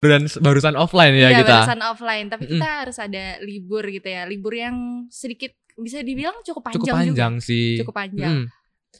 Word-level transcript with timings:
dan 0.00 0.22
barusan 0.38 0.74
offline 0.74 1.10
ya 1.12 1.28
Iya, 1.28 1.38
kita. 1.40 1.54
barusan 1.56 1.80
offline, 1.82 2.26
tapi 2.28 2.44
kita 2.46 2.68
harus 2.82 2.96
ada 2.96 3.24
libur 3.40 3.82
gitu 3.84 4.06
ya. 4.06 4.22
Libur 4.24 4.52
yang 4.52 4.76
sedikit 5.08 5.50
bisa 5.74 6.00
dibilang 6.00 6.38
cukup 6.42 6.62
panjang, 6.64 6.78
Cukup 6.80 6.94
panjang 6.96 7.32
sih. 7.38 7.74
juga. 7.74 7.80
Cukup 7.82 7.94
panjang. 7.96 8.34
Mm, 8.36 8.46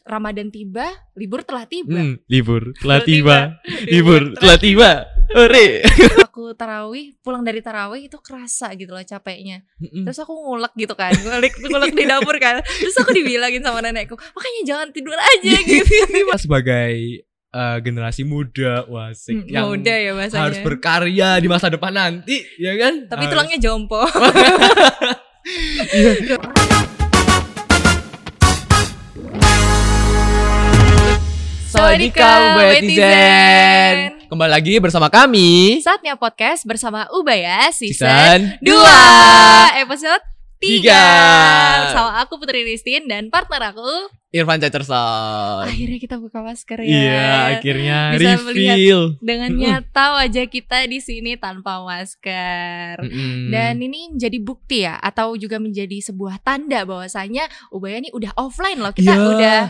Ramadan 0.04 0.48
tiba, 0.48 0.86
libur 1.14 1.40
telah 1.42 1.64
tiba. 1.64 1.96
mm, 1.96 2.14
libur 2.26 2.62
telah 2.74 3.00
tiba. 3.00 3.38
Libur 3.92 4.34
telah 4.34 4.58
tiba. 4.58 4.90
Ore. 5.28 5.84
Aku 6.24 6.56
tarawih, 6.56 7.12
pulang 7.20 7.44
dari 7.44 7.60
tarawih 7.60 8.08
itu 8.08 8.16
kerasa 8.18 8.72
gitu 8.72 8.90
loh 8.90 9.04
capeknya. 9.04 9.60
Mm-mm. 9.76 10.02
Terus 10.02 10.18
aku 10.18 10.32
ngulek 10.32 10.72
gitu 10.74 10.94
kan, 10.94 11.12
ngulek 11.12 11.52
ngulek 11.60 11.92
di 11.92 12.04
dapur 12.04 12.32
kan. 12.38 12.64
Terus 12.64 12.96
aku 12.96 13.12
dibilangin 13.12 13.60
sama 13.60 13.78
nenekku, 13.78 14.16
makanya 14.16 14.62
jangan 14.64 14.88
tidur 14.88 15.12
aja 15.14 15.52
gitu. 15.68 15.92
Sebagai 16.34 17.27
eh, 17.50 17.78
generasi 17.80 18.22
muda, 18.24 18.84
wasik 18.86 19.48
yang 19.48 19.72
Muda 19.72 19.94
ya 19.94 20.12
bahasanya. 20.12 20.42
harus 20.44 20.58
berkarya 20.60 21.40
di 21.40 21.48
masa 21.48 21.72
depan 21.72 21.92
nanti, 21.92 22.44
ya 22.60 22.76
kan? 22.76 23.08
Tapi 23.08 23.24
Harus- 23.24 23.32
tulangnya 23.32 23.58
jompo. 23.58 24.00
Sawadika 31.68 32.56
Betizen. 32.56 34.16
Kembali 34.28 34.50
lagi 34.52 34.74
bersama 34.76 35.08
kami 35.08 35.80
Saatnya 35.80 36.16
podcast 36.16 36.64
bersama 36.64 37.08
Ubaya 37.12 37.68
season 37.72 38.60
season 38.60 38.60
2 38.60 39.84
episode 39.84 40.22
3 40.60 40.60
Tiga. 40.60 41.06
Sama 41.94 42.18
aku 42.18 42.36
Putri 42.36 42.66
Ristin 42.66 43.06
dan 43.06 43.30
partner 43.30 43.72
aku 43.72 43.88
Irfan 44.28 44.60
Cacerson. 44.60 45.64
Akhirnya 45.64 45.96
kita 45.96 46.16
buka 46.16 46.44
masker 46.44 46.78
ya 46.80 46.84
Iya, 46.84 47.28
akhirnya 47.54 47.98
Bisa 48.12 48.36
reveal. 48.38 49.16
Dengan 49.18 49.48
nyata 49.50 50.20
wajah 50.20 50.44
kita 50.44 50.84
di 50.84 51.00
sini 51.00 51.32
tanpa 51.34 51.80
masker 51.80 53.00
Mm-mm. 53.00 53.48
Dan 53.48 53.80
ini 53.80 54.12
menjadi 54.12 54.36
bukti 54.38 54.84
ya 54.84 55.00
Atau 55.00 55.32
juga 55.34 55.56
menjadi 55.56 55.96
sebuah 56.02 56.38
tanda 56.38 56.84
bahwasanya 56.84 57.48
Ubaya 57.70 57.98
ini 57.98 58.12
udah 58.12 58.36
offline 58.36 58.76
loh 58.76 58.92
Kita 58.92 59.10
Iya. 59.10 59.24
udah 59.24 59.60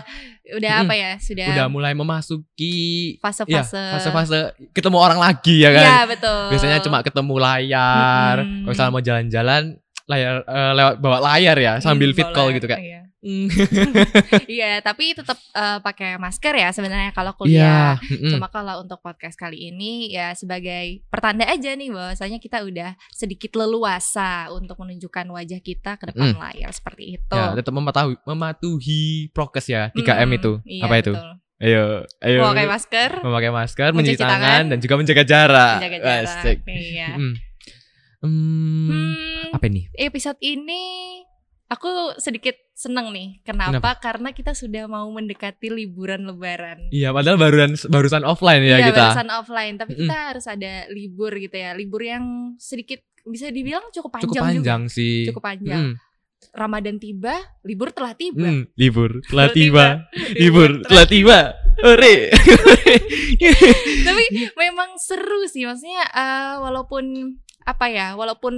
Udah 0.51 0.73
Mm-mm. 0.75 0.85
apa 0.85 0.95
ya 0.97 1.11
Sudah, 1.19 1.49
udah 1.55 1.67
mulai 1.69 1.93
memasuki 1.95 2.77
ya, 3.15 3.23
fase-fase 3.23 3.79
fase-fase 3.95 4.39
ketemu 4.73 4.99
orang 4.99 5.21
lagi 5.21 5.63
ya 5.63 5.71
kan. 5.71 5.85
Iya 5.85 6.01
betul 6.09 6.43
Biasanya 6.51 6.79
cuma 6.81 6.99
ketemu 7.01 7.35
layar. 7.39 8.35
Mm-mm. 8.43 8.59
Kalau 8.65 8.73
misalnya 8.75 8.91
mau 8.91 9.05
jalan-jalan 9.05 9.63
layar 10.03 10.35
eh, 10.43 10.73
lewat 10.75 10.95
bawa 10.99 11.19
layar 11.23 11.55
ya 11.55 11.73
sambil 11.79 12.11
Hmm, 12.11 12.17
fit 12.17 12.29
call 12.33 12.51
gitu 12.51 12.67
kan. 12.67 12.81
Iya. 12.81 13.01
Mm. 13.29 13.49
Iya, 14.49 14.81
tapi 14.81 15.13
tetap 15.13 15.37
eh, 15.37 15.79
pakai 15.79 16.17
masker 16.17 16.55
ya 16.55 16.69
sebenarnya 16.71 17.13
kalau 17.13 17.37
Iya. 17.37 17.39
kuliah. 17.39 17.93
mm-mm. 18.01 18.33
Cuma 18.33 18.49
kalau 18.49 18.81
untuk 18.81 18.99
podcast 18.99 19.37
kali 19.37 19.69
ini 19.69 20.09
ya 20.11 20.33
sebagai 20.33 21.05
pertanda 21.07 21.45
aja 21.45 21.71
nih 21.71 21.89
bahwasanya 21.89 22.39
kita 22.39 22.63
udah 22.63 22.97
sedikit 23.11 23.53
leluasa 23.55 24.49
untuk 24.51 24.79
menunjukkan 24.79 25.29
wajah 25.29 25.61
kita 25.61 25.95
ke 25.95 26.09
depan 26.09 26.35
layar 26.35 26.71
seperti 26.71 27.17
itu. 27.17 27.35
Ya, 27.35 27.53
tetap 27.53 27.71
mematuhi, 27.71 28.17
mematuhi 28.23 29.05
prokes 29.31 29.67
ya 29.67 29.93
3M 29.93 30.25
Mm, 30.27 30.39
itu. 30.39 30.53
iya, 30.65 30.83
Apa 30.83 30.97
itu? 30.97 31.13
betul. 31.13 31.31
Ayo, 31.59 31.85
ayo. 32.21 32.39
Memakai 32.41 32.67
masker, 32.67 33.11
memakai 33.21 33.51
masker, 33.51 33.89
Mencuci 33.91 34.15
tangan, 34.17 34.39
tangan, 34.39 34.63
dan 34.71 34.79
juga 34.79 34.95
menjaga 34.95 35.23
jarak. 35.23 35.77
menjaga 35.77 35.99
jarak. 36.01 36.57
Iya. 36.65 37.09
Mm. 37.13 37.35
Hmm, 38.19 38.91
Hmm, 38.91 39.55
apa 39.55 39.67
nih? 39.67 39.87
episode 39.97 40.39
ini 40.41 41.23
aku 41.69 41.89
sedikit 42.17 42.57
seneng 42.73 43.13
nih. 43.13 43.41
Kenapa? 43.43 43.97
Karena 43.99 44.33
kita 44.33 44.53
sudah 44.53 44.85
mau 44.85 45.05
mendekati 45.09 45.69
liburan 45.69 46.25
lebaran. 46.25 46.89
Iya, 46.89 47.13
padahal 47.13 47.37
barusan 47.37 47.73
barusan 47.87 48.25
offline 48.25 48.63
ya 48.63 48.79
Iya, 48.79 48.87
kita. 48.89 49.03
barusan 49.07 49.29
offline, 49.31 49.75
tapi 49.77 49.93
kita 49.95 50.17
harus 50.33 50.47
ada 50.47 50.73
libur 50.89 51.33
gitu 51.35 51.55
ya. 51.55 51.73
Libur 51.73 52.01
yang 52.01 52.25
sedikit 52.57 53.01
bisa 53.23 53.49
dibilang 53.49 53.85
cukup 53.91 54.17
panjang, 54.17 54.29
Cukup 54.31 54.43
panjang 54.43 54.83
sih. 54.89 55.23
juga. 55.23 55.29
Cukup 55.31 55.45
panjang. 55.45 55.83
Mm, 55.85 55.95
Ramadan 56.55 56.97
tiba, 56.97 57.35
libur 57.61 57.91
telah 57.91 58.15
tiba. 58.15 58.47
mm, 58.47 58.63
libur 58.75 59.11
telah 59.27 59.49
tiba. 59.51 59.87
Libur 60.35 60.71
telah 60.83 61.05
tiba. 61.05 61.39
Ore. 61.85 62.31
Tapi 64.07 64.25
memang 64.55 64.99
seru 64.99 65.47
sih 65.47 65.63
maksudnya 65.63 66.03
eh, 66.09 66.55
walaupun 66.59 67.05
apa 67.69 67.93
ya, 67.93 68.17
walaupun 68.17 68.55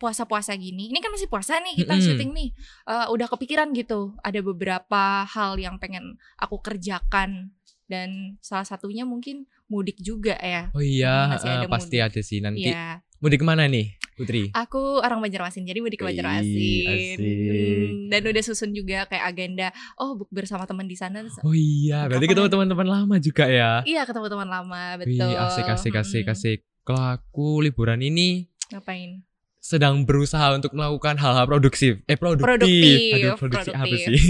puasa-puasa 0.00 0.56
gini. 0.56 0.88
Ini 0.88 0.98
kan 1.04 1.12
masih 1.12 1.28
puasa 1.28 1.60
nih, 1.60 1.84
kita 1.84 1.92
Mm-mm. 1.92 2.06
syuting 2.08 2.30
nih. 2.32 2.48
eh, 2.88 3.06
udah 3.12 3.26
kepikiran 3.28 3.68
gitu. 3.76 4.16
Ada 4.24 4.40
beberapa 4.40 5.28
hal 5.28 5.60
yang 5.60 5.76
pengen 5.76 6.16
aku 6.40 6.64
kerjakan 6.64 7.52
dan 7.84 8.40
salah 8.40 8.64
satunya 8.64 9.04
mungkin 9.04 9.44
mudik 9.68 10.00
juga 10.00 10.40
ya. 10.40 10.72
Oh 10.72 10.80
iya, 10.80 11.36
Masih 11.36 11.48
eh, 11.52 11.56
ada 11.60 11.68
pasti 11.68 11.96
mudik. 12.00 12.08
ada 12.08 12.20
sih 12.24 12.38
nanti. 12.40 12.72
Iya. 12.72 13.04
Mudik 13.20 13.40
ke 13.40 13.46
mana 13.46 13.64
nih, 13.64 13.96
Putri? 14.16 14.52
Aku 14.52 15.00
orang 15.00 15.20
Banjarmasin, 15.20 15.64
jadi 15.64 15.80
mudik 15.80 16.00
ke 16.00 16.04
Wih, 16.04 16.12
Banjarmasin. 16.12 17.16
Hmm, 17.20 17.88
dan 18.12 18.20
udah 18.20 18.42
susun 18.44 18.72
juga 18.72 19.08
kayak 19.08 19.24
agenda, 19.32 19.68
oh 19.96 20.12
buk 20.14 20.28
bersama 20.28 20.68
teman 20.68 20.84
di 20.84 20.92
sana. 20.92 21.24
Oh 21.40 21.56
iya, 21.56 22.04
berarti 22.04 22.28
ketemu 22.28 22.48
ya? 22.48 22.52
teman-teman 22.52 22.84
lama 22.88 23.16
juga 23.20 23.44
ya. 23.48 23.80
Iya 23.84 24.04
ketemu 24.04 24.28
teman 24.28 24.48
lama, 24.48 24.82
Wih, 25.00 25.16
betul. 25.16 25.36
asik 25.40 25.68
asik 25.68 25.94
asik 25.96 26.24
asik. 26.28 26.58
Kalau 26.84 27.16
aku 27.16 27.64
liburan 27.64 28.04
ini 28.04 28.44
Ngapain? 28.72 29.24
sedang 29.64 30.04
berusaha 30.04 30.52
untuk 30.52 30.76
melakukan 30.76 31.16
hal-hal 31.16 31.48
produktif. 31.48 32.04
Eh 32.04 32.20
produktif. 32.20 32.44
Produktif, 32.52 33.16
Aduh, 33.16 33.36
produksi 33.40 33.70
apa 33.72 33.84
produktif. 33.88 34.12
sih? 34.12 34.20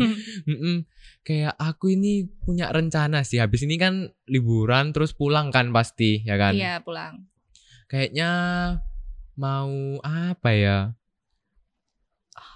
Mm-mm. 0.48 0.76
Kayak 1.20 1.60
aku 1.60 1.92
ini 1.92 2.24
punya 2.24 2.72
rencana 2.72 3.20
sih. 3.20 3.36
Habis 3.36 3.68
ini 3.68 3.76
kan 3.76 4.08
liburan 4.24 4.96
terus 4.96 5.12
pulang 5.12 5.52
kan 5.52 5.68
pasti, 5.76 6.24
ya 6.24 6.40
kan? 6.40 6.56
Iya 6.56 6.80
pulang. 6.80 7.28
Kayaknya 7.84 8.30
mau 9.36 10.00
apa 10.00 10.50
ya? 10.56 10.78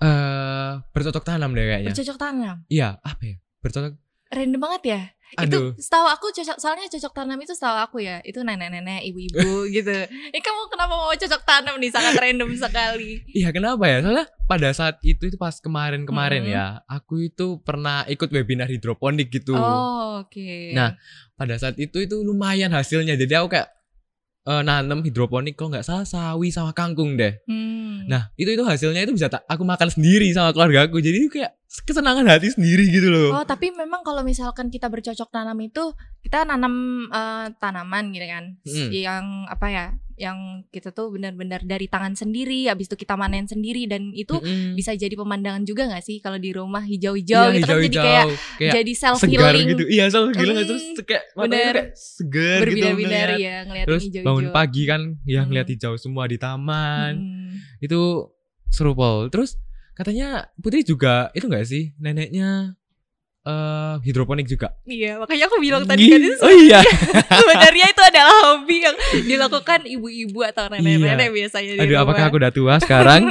Eh, 0.00 0.70
bercocok 0.88 1.28
tanam 1.28 1.52
deh 1.52 1.68
kayaknya. 1.68 1.92
Bercocok 1.92 2.16
tanam. 2.16 2.56
Iya, 2.72 2.96
apa 3.04 3.22
ya? 3.28 3.36
Bercocok. 3.60 3.92
Random 4.32 4.60
banget 4.64 4.82
ya. 4.88 5.00
Aduh. 5.40 5.72
Itu 5.72 5.80
setahu 5.80 6.06
aku 6.08 6.26
cocok 6.32 6.56
soalnya 6.60 6.88
cocok 6.92 7.12
tanam 7.16 7.38
itu 7.40 7.52
setahu 7.56 7.76
aku 7.80 8.04
ya. 8.04 8.20
Itu 8.20 8.44
nenek-nenek, 8.44 9.00
ibu-ibu 9.08 9.64
gitu. 9.76 9.96
Eh 10.10 10.40
kamu 10.44 10.68
kenapa 10.68 10.92
mau 10.92 11.12
cocok 11.12 11.42
tanam 11.48 11.80
nih? 11.80 11.90
Sangat 11.92 12.14
random 12.20 12.52
sekali. 12.52 13.24
Iya 13.32 13.48
kenapa 13.52 13.84
ya? 13.88 14.04
Soalnya 14.04 14.26
pada 14.44 14.68
saat 14.76 14.96
itu 15.00 15.32
itu 15.32 15.36
pas 15.40 15.56
kemarin-kemarin 15.56 16.44
Mm-mm. 16.44 16.56
ya, 16.56 16.66
aku 16.84 17.32
itu 17.32 17.60
pernah 17.64 18.04
ikut 18.04 18.28
webinar 18.28 18.68
hidroponik 18.68 19.32
gitu. 19.32 19.56
Oh, 19.56 20.20
oke. 20.20 20.76
Nah, 20.76 21.00
pada 21.36 21.56
saat 21.56 21.80
itu 21.80 22.04
itu 22.04 22.20
lumayan 22.20 22.72
hasilnya. 22.76 23.16
Jadi 23.16 23.32
aku 23.32 23.56
kayak 23.56 23.72
eh, 24.46 24.62
nanem 24.62 25.00
hidroponik 25.06 25.54
kalau 25.54 25.74
nggak 25.74 25.86
salah 25.86 26.06
sawi 26.06 26.50
sama 26.50 26.74
kangkung 26.74 27.14
deh. 27.14 27.38
Hmm. 27.46 28.06
Nah 28.06 28.34
itu 28.34 28.50
itu 28.50 28.64
hasilnya 28.66 29.06
itu 29.06 29.14
bisa 29.14 29.30
tak 29.30 29.46
aku 29.46 29.62
makan 29.62 29.88
sendiri 29.88 30.26
sama 30.34 30.50
keluarga 30.50 30.90
aku. 30.90 30.98
Jadi 30.98 31.30
kayak 31.30 31.52
kesenangan 31.88 32.28
hati 32.28 32.52
sendiri 32.52 32.84
gitu 32.90 33.08
loh. 33.08 33.40
Oh, 33.40 33.46
tapi 33.46 33.72
memang 33.72 34.04
kalau 34.04 34.20
misalkan 34.26 34.68
kita 34.68 34.92
bercocok 34.92 35.28
tanam 35.32 35.56
itu 35.62 35.94
kita 36.20 36.44
nanam 36.44 37.06
eh, 37.08 37.46
tanaman 37.56 38.10
gitu 38.10 38.26
kan. 38.26 38.44
Mm. 38.66 38.88
Yang 38.90 39.24
apa 39.48 39.66
ya? 39.70 39.86
Yang 40.14 40.38
kita 40.68 40.88
tuh 40.88 41.08
benar-benar 41.08 41.60
dari 41.60 41.84
tangan 41.84 42.12
sendiri, 42.12 42.66
habis 42.66 42.84
itu 42.84 42.94
kita 42.94 43.14
manen 43.14 43.44
sendiri 43.44 43.84
dan 43.84 44.10
itu 44.10 44.34
Mm-mm. 44.34 44.74
bisa 44.74 44.92
jadi 44.92 45.12
pemandangan 45.12 45.62
juga 45.62 45.86
gak 45.86 46.00
sih 46.00 46.18
kalau 46.18 46.36
di 46.36 46.50
rumah 46.50 46.80
hijau-hijau 46.80 47.22
Iya, 47.44 47.54
gitu 47.54 47.64
kan 47.64 47.74
jadi 47.74 47.86
hijau-hijau. 47.86 48.02
kayak 48.02 48.24
kayak 48.56 48.72
jadi 48.74 48.92
self 48.94 49.18
segar 49.18 49.40
healing 49.48 49.66
gitu. 49.70 49.84
Iya 49.86 50.04
self 50.08 50.28
healing 50.30 50.54
Hmm, 50.54 50.68
terus 50.68 50.84
kayak 51.02 51.24
bener. 51.34 51.74
kayak 51.74 51.88
segar 51.94 52.58
gitu. 52.58 52.62
berbinar-binar 52.62 53.28
ngeliat. 53.28 53.38
ya 53.40 53.56
ngeliatin 53.64 53.88
Terus 53.88 54.02
hijau-hijau. 54.04 54.26
bangun 54.28 54.46
pagi 54.50 54.82
kan 54.84 55.00
ya 55.22 55.38
Hmm. 55.38 55.46
ngeliat 55.46 55.68
hijau 55.68 55.92
semua 55.96 56.24
di 56.24 56.36
taman. 56.36 57.12
Hmm. 57.14 57.54
itu 57.78 58.00
seru 58.68 58.92
pol 58.92 59.28
terus 59.28 59.58
katanya 59.92 60.48
Putri 60.54 60.80
juga 60.82 61.28
itu 61.32 61.44
enggak 61.44 61.64
sih 61.64 61.92
neneknya 61.96 62.72
eh 63.42 63.94
hidroponik 64.00 64.46
juga 64.46 64.70
Iya, 64.82 65.18
makanya 65.18 65.44
aku 65.46 65.58
bilang 65.58 65.82
tadi 65.82 66.06
kan 66.06 66.20
itu 66.20 66.38
oh 66.38 66.54
iya 66.54 66.78
sebenarnya 67.40 67.86
itu 67.88 67.98
adalah 68.00 68.34
hobi 68.48 68.76
yang 68.80 68.94
dilakukan 69.20 69.80
ibu-ibu 69.84 70.40
atau 70.44 70.66
nenek-nenek 70.68 71.28
biasanya 71.28 71.72
di 71.72 71.80
aduh 71.80 71.90
rumah. 71.92 72.02
apakah 72.04 72.24
aku 72.24 72.36
udah 72.38 72.52
tua 72.52 72.74
sekarang 72.78 73.22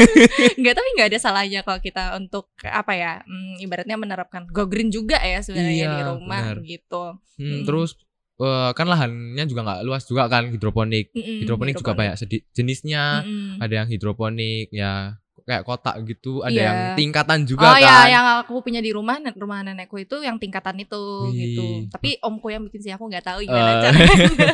Enggak, 0.58 0.74
tapi 0.74 0.88
nggak 0.92 1.08
ada 1.08 1.18
salahnya 1.20 1.60
kalau 1.60 1.78
kita 1.78 2.14
untuk 2.16 2.50
apa 2.60 2.92
ya, 2.92 3.12
hmm, 3.22 3.60
ibaratnya 3.60 3.94
menerapkan 3.94 4.46
go 4.46 4.66
green 4.66 4.88
juga 4.88 5.16
ya 5.16 5.38
sebenarnya 5.38 5.70
Iya, 5.80 5.92
di 5.92 6.02
rumah 6.08 6.42
benar. 6.42 6.56
gitu. 6.62 7.02
Hmm, 7.32 7.42
Hmm. 7.42 7.62
terus 7.62 7.90
eh, 8.36 8.70
kan 8.72 8.86
lahannya 8.86 9.44
juga 9.44 9.62
nggak 9.62 9.80
luas 9.82 10.02
juga 10.02 10.26
kan 10.26 10.48
hidroponik 10.48 11.10
Mm-mm, 11.10 11.38
hidroponik 11.40 11.74
juga 11.76 11.92
banyak 11.92 12.18
jenisnya 12.50 13.22
Mm-mm. 13.22 13.58
ada 13.58 13.74
yang 13.76 13.88
hidroponik 13.88 14.68
ya 14.70 15.21
kayak 15.42 15.62
kotak 15.62 15.94
gitu, 16.02 16.40
ada 16.40 16.50
Iya. 16.50 16.64
yang 16.64 16.78
tingkatan 16.94 17.38
juga 17.42 17.64
oh 17.64 17.74
kan. 17.74 17.82
ya, 17.82 17.96
yang 18.08 18.26
aku 18.40 18.60
punya 18.60 18.78
di 18.78 18.90
rumah, 18.90 19.16
rumah 19.34 19.60
nenekku 19.60 19.96
itu 19.96 20.18
yang 20.18 20.36
tingkatan 20.36 20.78
itu 20.78 21.02
Wih. 21.28 21.34
gitu. 21.34 21.66
Tapi 21.88 22.18
omku 22.20 22.48
yang 22.48 22.62
bikin 22.64 22.80
sih 22.80 22.92
aku 22.92 23.06
nggak 23.06 23.24
tahu 23.24 23.42
gimana 23.42 23.82
caranya. 23.82 24.10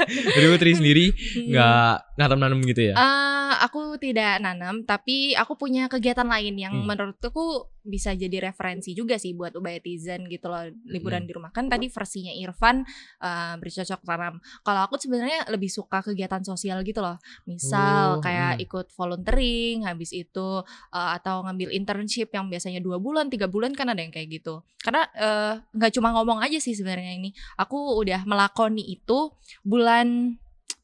Jadi 0.34 0.46
Putri 0.48 0.72
sendiri 0.72 1.06
Hmm. 1.12 1.48
nggak 1.50 1.92
nanam-nanam 2.16 2.58
gitu 2.64 2.82
ya? 2.90 2.94
Eh, 2.94 3.52
aku 3.60 3.96
tidak 3.96 4.38
nanam, 4.38 4.82
tapi 4.82 5.32
aku 5.32 5.54
punya 5.54 5.86
kegiatan 5.86 6.24
lain 6.24 6.54
yang 6.54 6.74
Hmm. 6.74 6.86
menurutku 6.86 7.68
bisa 7.82 8.12
jadi 8.12 8.44
referensi 8.44 8.92
juga 8.92 9.16
sih 9.16 9.32
buat 9.32 9.56
Ubayatizen 9.56 10.28
gitu 10.28 10.44
loh 10.46 10.60
liburan 10.84 11.24
Hmm. 11.24 11.28
di 11.28 11.32
rumah 11.32 11.48
kan 11.48 11.66
tadi 11.66 11.88
versinya 11.88 12.28
Irfan 12.30 12.84
eh, 13.18 13.54
bercocok 13.56 14.00
tanam. 14.02 14.34
Kalau 14.60 14.80
aku 14.82 14.96
sebenarnya 14.96 15.48
lebih 15.48 15.68
suka 15.68 16.02
kegiatan 16.02 16.42
sosial 16.42 16.80
gitu 16.82 17.00
loh, 17.00 17.16
misal 17.44 18.18
Oh, 18.18 18.20
kayak 18.20 18.56
hmm. 18.56 18.64
ikut 18.64 18.86
volunteering, 18.92 19.76
habis 19.82 20.12
itu 20.12 20.48
eh, 20.94 21.10
atau 21.18 21.44
ngambil 21.46 21.74
internship 21.74 22.32
yang 22.32 22.46
biasanya 22.48 22.82
dua 22.82 22.96
bulan, 22.98 23.28
tiga 23.28 23.46
bulan 23.46 23.72
kan 23.72 23.90
ada 23.90 24.00
yang 24.00 24.12
kayak 24.12 24.40
gitu. 24.42 24.62
Karena 24.82 25.06
eh, 25.14 25.52
nggak 25.74 25.92
cuma 25.94 26.14
ngomong 26.14 26.42
aja 26.42 26.58
sih 26.58 26.74
sebenarnya 26.74 27.14
ini, 27.18 27.30
aku 27.58 27.98
udah 28.00 28.24
melakoni 28.24 28.84
itu 28.88 29.32
bulan 29.66 30.38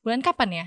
bulan 0.05 0.21
kapan 0.21 0.51
ya? 0.53 0.67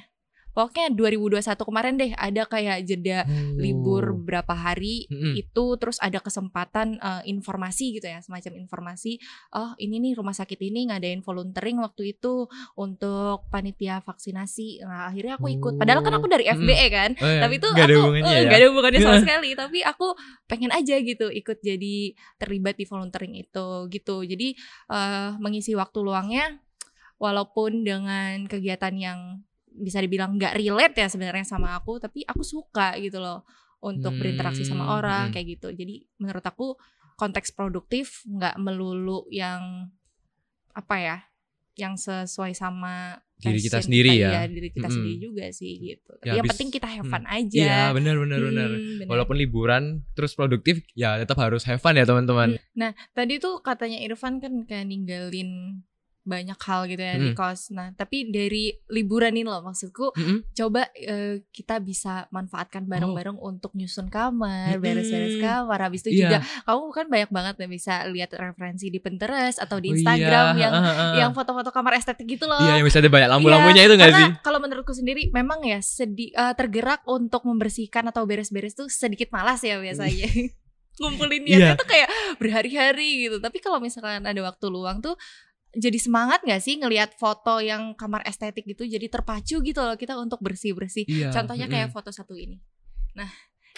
Pokoknya 0.57 0.89
2021 0.89 1.37
kemarin 1.61 1.93
deh 1.95 2.11
ada 2.11 2.43
kayak 2.43 2.81
jeda 2.81 3.29
libur 3.53 4.09
Oh. 4.09 4.17
berapa 4.17 4.49
hari 4.51 5.05
Mm-mm. 5.05 5.37
itu 5.37 5.65
terus 5.77 5.99
ada 5.99 6.17
kesempatan 6.17 6.97
eh, 6.97 7.21
informasi 7.25 7.93
gitu 7.93 8.05
ya 8.05 8.17
semacam 8.17 8.57
informasi 8.57 9.21
oh 9.51 9.77
ini 9.77 9.99
nih 9.99 10.13
rumah 10.13 10.31
sakit 10.31 10.57
ini 10.57 10.89
ngadain 10.89 11.21
volunteering 11.21 11.77
waktu 11.77 12.11
itu 12.11 12.49
untuk 12.73 13.45
panitia 13.47 14.01
vaksinasi 14.01 14.81
nah 14.81 15.07
akhirnya 15.07 15.35
aku 15.35 15.51
ikut 15.51 15.73
padahal 15.75 16.01
kan 16.01 16.13
aku 16.13 16.25
dari 16.25 16.45
Oh. 16.45 16.55
FBE 16.55 16.87
kan 16.89 17.11
Oh, 17.13 17.27
ya. 17.27 17.39
tapi 17.39 17.53
itu 17.55 17.67
Nggak 17.67 17.83
ada 17.83 17.93
aku 17.93 18.01
hubungannya 18.01 18.25
eh, 18.25 18.33
ya? 18.33 18.41
nggak 18.43 18.57
ada 18.57 18.67
hubungannya 18.67 18.99
sama 18.99 19.11
Iya. 19.11 19.21
sekali 19.27 19.49
tapi 19.53 19.77
aku 19.83 20.07
pengen 20.45 20.71
aja 20.71 20.95
gitu 20.97 21.27
ikut 21.29 21.57
jadi 21.59 21.97
terlibat 22.35 22.75
di 22.75 22.85
volunteering 22.85 23.35
itu 23.35 23.67
gitu 23.87 24.15
jadi 24.23 24.47
eh, 24.87 25.29
mengisi 25.37 25.73
waktu 25.73 25.99
luangnya 25.99 26.57
walaupun 27.15 27.81
dengan 27.81 28.45
kegiatan 28.45 28.93
yang 28.95 29.19
bisa 29.77 29.97
dibilang 29.97 30.35
nggak 30.35 30.53
relate 30.53 30.95
ya 30.97 31.07
sebenarnya 31.07 31.45
sama 31.45 31.73
aku 31.73 31.97
tapi 31.97 32.21
aku 32.21 32.41
suka 32.41 32.97
gitu 32.97 33.17
loh 33.17 33.45
untuk 33.79 34.17
berinteraksi 34.17 34.65
sama 34.65 34.83
Hmm, 34.83 34.95
orang 34.95 35.23
hmm. 35.27 35.33
kayak 35.33 35.47
gitu 35.53 35.67
jadi 35.71 35.95
menurut 36.17 36.41
aku 36.41 36.73
konteks 37.13 37.49
produktif 37.51 38.25
nggak 38.25 38.57
melulu 38.57 39.29
yang 39.29 39.89
apa 40.73 40.95
ya 40.97 41.17
yang 41.73 41.93
sesuai 41.93 42.51
sama 42.51 43.21
Diri 43.37 43.61
kita 43.61 43.77
sendiri 43.79 44.17
ya. 44.17 44.33
iya, 44.33 44.41
diri 44.49 44.73
kita 44.73 44.89
Mm-mm. 44.89 44.97
sendiri 44.97 45.17
juga 45.21 45.45
sih 45.53 45.77
gitu 45.77 46.09
Tapi 46.09 46.25
Ya, 46.25 46.33
yang 46.33 46.41
habis- 46.41 46.57
penting 46.57 46.69
kita 46.73 46.89
have 46.89 47.05
fun 47.05 47.21
aja 47.27 47.53
Iya, 47.53 47.93
benar 47.93 48.17
benar. 48.17 48.41
Hmm, 48.41 48.97
bener. 48.97 49.05
Walaupun 49.05 49.37
liburan 49.37 49.83
terus 50.17 50.33
produktif, 50.33 50.81
ya 50.93 51.21
tetap 51.21 51.37
harus 51.37 51.61
have 51.61 51.77
fun 51.77 51.93
ya 51.93 52.01
teman-teman. 52.01 52.57
Nah, 52.73 52.97
tadi 53.13 53.37
tuh 53.37 53.61
katanya 53.61 54.01
Irfan 54.01 54.41
kan 54.41 54.65
kayak 54.65 54.89
ninggalin 54.89 55.85
banyak 56.27 56.59
hal 56.59 56.85
gitu 56.85 56.99
ya 56.99 57.15
di 57.15 57.31
Mm. 57.31 57.33
kos. 57.33 57.71
Nah, 57.71 57.89
tapi 57.91 58.27
dari 58.27 58.69
liburan 58.85 59.31
ini 59.31 59.41
loh 59.41 59.63
maksudku 59.63 60.11
Mm-mm. 60.11 60.51
coba 60.51 60.91
eh, 60.93 61.39
kita 61.47 61.79
bisa 61.79 62.27
manfaatkan 62.29 62.83
bareng-bareng 62.83 63.39
untuk 63.39 63.71
nyusun 63.71 64.07
kamar, 64.07 64.75
Mm-mm. 64.75 64.83
beres-beres 64.83 65.39
kamar. 65.39 65.79
Habis 65.81 66.03
itu 66.03 66.09
Oh. 66.09 66.13
Iya. 66.13 66.21
juga 66.21 66.37
kamu 66.63 66.83
kan 66.91 67.05
banyak 67.07 67.29
banget 67.29 67.55
ya 67.55 67.67
bisa 67.67 67.93
lihat 68.05 68.29
referensi 68.31 68.87
di 68.87 68.99
Pinterest 68.99 69.57
atau 69.57 69.77
di 69.77 69.87
Oh 69.87 69.95
Instagram 69.95 70.45
iya, 70.53 70.61
yang 70.61 70.73
ah, 70.73 70.83
ah, 70.83 70.91
ah. 70.91 71.13
yang 71.15 71.31
foto-foto 71.31 71.71
kamar 71.71 71.95
estetik 71.95 72.27
gitu 72.27 72.43
loh. 72.43 72.59
Iya, 72.59 72.77
yang 72.77 72.85
bisa 72.85 72.99
ada 72.99 73.07
banyak 73.07 73.29
lampu-lampunya 73.29 73.81
itu 73.81 73.95
nggak 73.95 74.09
Karena 74.09 74.27
sih? 74.27 74.31
kalau 74.41 74.59
menurutku 74.59 74.91
sendiri 74.91 75.31
memang 75.31 75.63
ya 75.63 75.79
sedi 75.79 76.29
eh, 76.29 76.53
tergerak 76.53 77.01
untuk 77.05 77.41
membersihkan 77.41 78.03
atau 78.05 78.27
beres-beres 78.27 78.73
tuh 78.73 78.85
sedikit 78.87 79.31
malas 79.31 79.61
ya 79.61 79.77
biasanya. 79.77 80.27
Ngumpulin 80.97 81.45
niatnya 81.45 81.71
Iya. 81.71 81.77
tuh 81.77 81.85
kayak 81.85 82.09
berhari-hari 82.41 83.09
gitu. 83.23 83.37
Tapi 83.37 83.57
kalau 83.57 83.77
misalkan 83.77 84.23
ada 84.23 84.41
waktu 84.41 84.65
luang 84.65 84.97
tuh 84.97 85.13
jadi 85.75 85.99
semangat 85.99 86.41
gak 86.43 86.61
sih 86.63 86.79
ngelihat 86.79 87.15
foto 87.19 87.59
yang 87.59 87.93
kamar 87.93 88.23
estetik 88.23 88.63
gitu 88.63 88.87
jadi 88.87 89.07
terpacu 89.07 89.59
gitu 89.59 89.79
loh 89.79 89.95
kita 89.99 90.15
untuk 90.17 90.39
bersih-bersih. 90.39 91.03
Iya. 91.07 91.29
Contohnya 91.33 91.67
kayak 91.67 91.91
mm-mm. 91.91 91.95
foto 91.95 92.09
satu 92.11 92.33
ini. 92.35 92.57
Nah, 93.13 93.29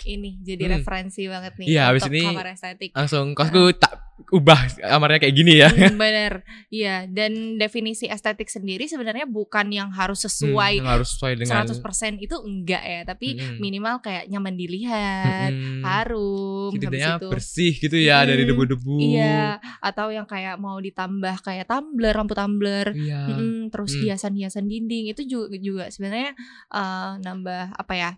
ini 0.07 0.39
jadi 0.43 0.67
Hmm. 0.67 0.73
referensi 0.79 1.27
banget 1.27 1.53
nih 1.59 1.67
Iya, 1.75 1.83
untuk 1.91 2.11
ini 2.11 2.21
kamar 2.23 2.47
estetik. 2.55 2.89
langsung 2.95 3.35
kosku 3.35 3.75
tak 3.75 3.93
ubah 4.29 4.77
kamarnya 4.77 5.19
kayak 5.19 5.35
gini 5.35 5.53
ya. 5.57 5.69
Hmm, 5.69 5.97
bener, 5.97 6.45
iya. 6.69 7.09
Dan 7.09 7.57
definisi 7.57 8.05
estetik 8.05 8.45
sendiri 8.47 8.85
sebenarnya 8.85 9.25
bukan 9.25 9.69
yang 9.73 9.89
harus 9.89 10.21
sesuai 10.23 10.79
Hmm, 10.79 10.89
harus 10.89 11.17
sesuai 11.17 11.33
dengan 11.41 11.65
100% 11.65 12.21
itu 12.21 12.35
enggak 12.37 12.83
ya, 12.85 13.01
tapi 13.03 13.33
Mm-mm. 13.33 13.57
minimal 13.57 13.99
kayak 13.99 14.29
nyaman 14.29 14.53
dilihat, 14.53 15.51
Mm-mm. 15.51 15.81
harum, 15.81 16.71
Setidaknya 16.77 17.17
bersih 17.17 17.73
gitu 17.75 17.97
ya 17.97 18.21
dari 18.21 18.45
Mm, 18.45 18.49
debu-debu. 18.53 18.97
Iya, 18.99 19.45
atau 19.81 20.07
yang 20.13 20.27
kayak 20.29 20.61
mau 20.61 20.77
ditambah 20.77 21.35
kayak 21.41 21.65
tumbler, 21.65 22.13
lampu 22.13 22.37
tumbler, 22.37 22.93
Iya. 22.93 23.33
mm-mm, 23.33 23.73
terus 23.73 23.97
Mm. 23.97 24.01
hiasan-hiasan 24.05 24.65
dinding 24.67 25.09
itu 25.09 25.21
juga 25.25 25.57
juga 25.57 25.83
sebenarnya 25.89 26.37
eh, 26.69 27.11
nambah 27.23 27.73
apa 27.75 27.93
ya? 27.95 28.11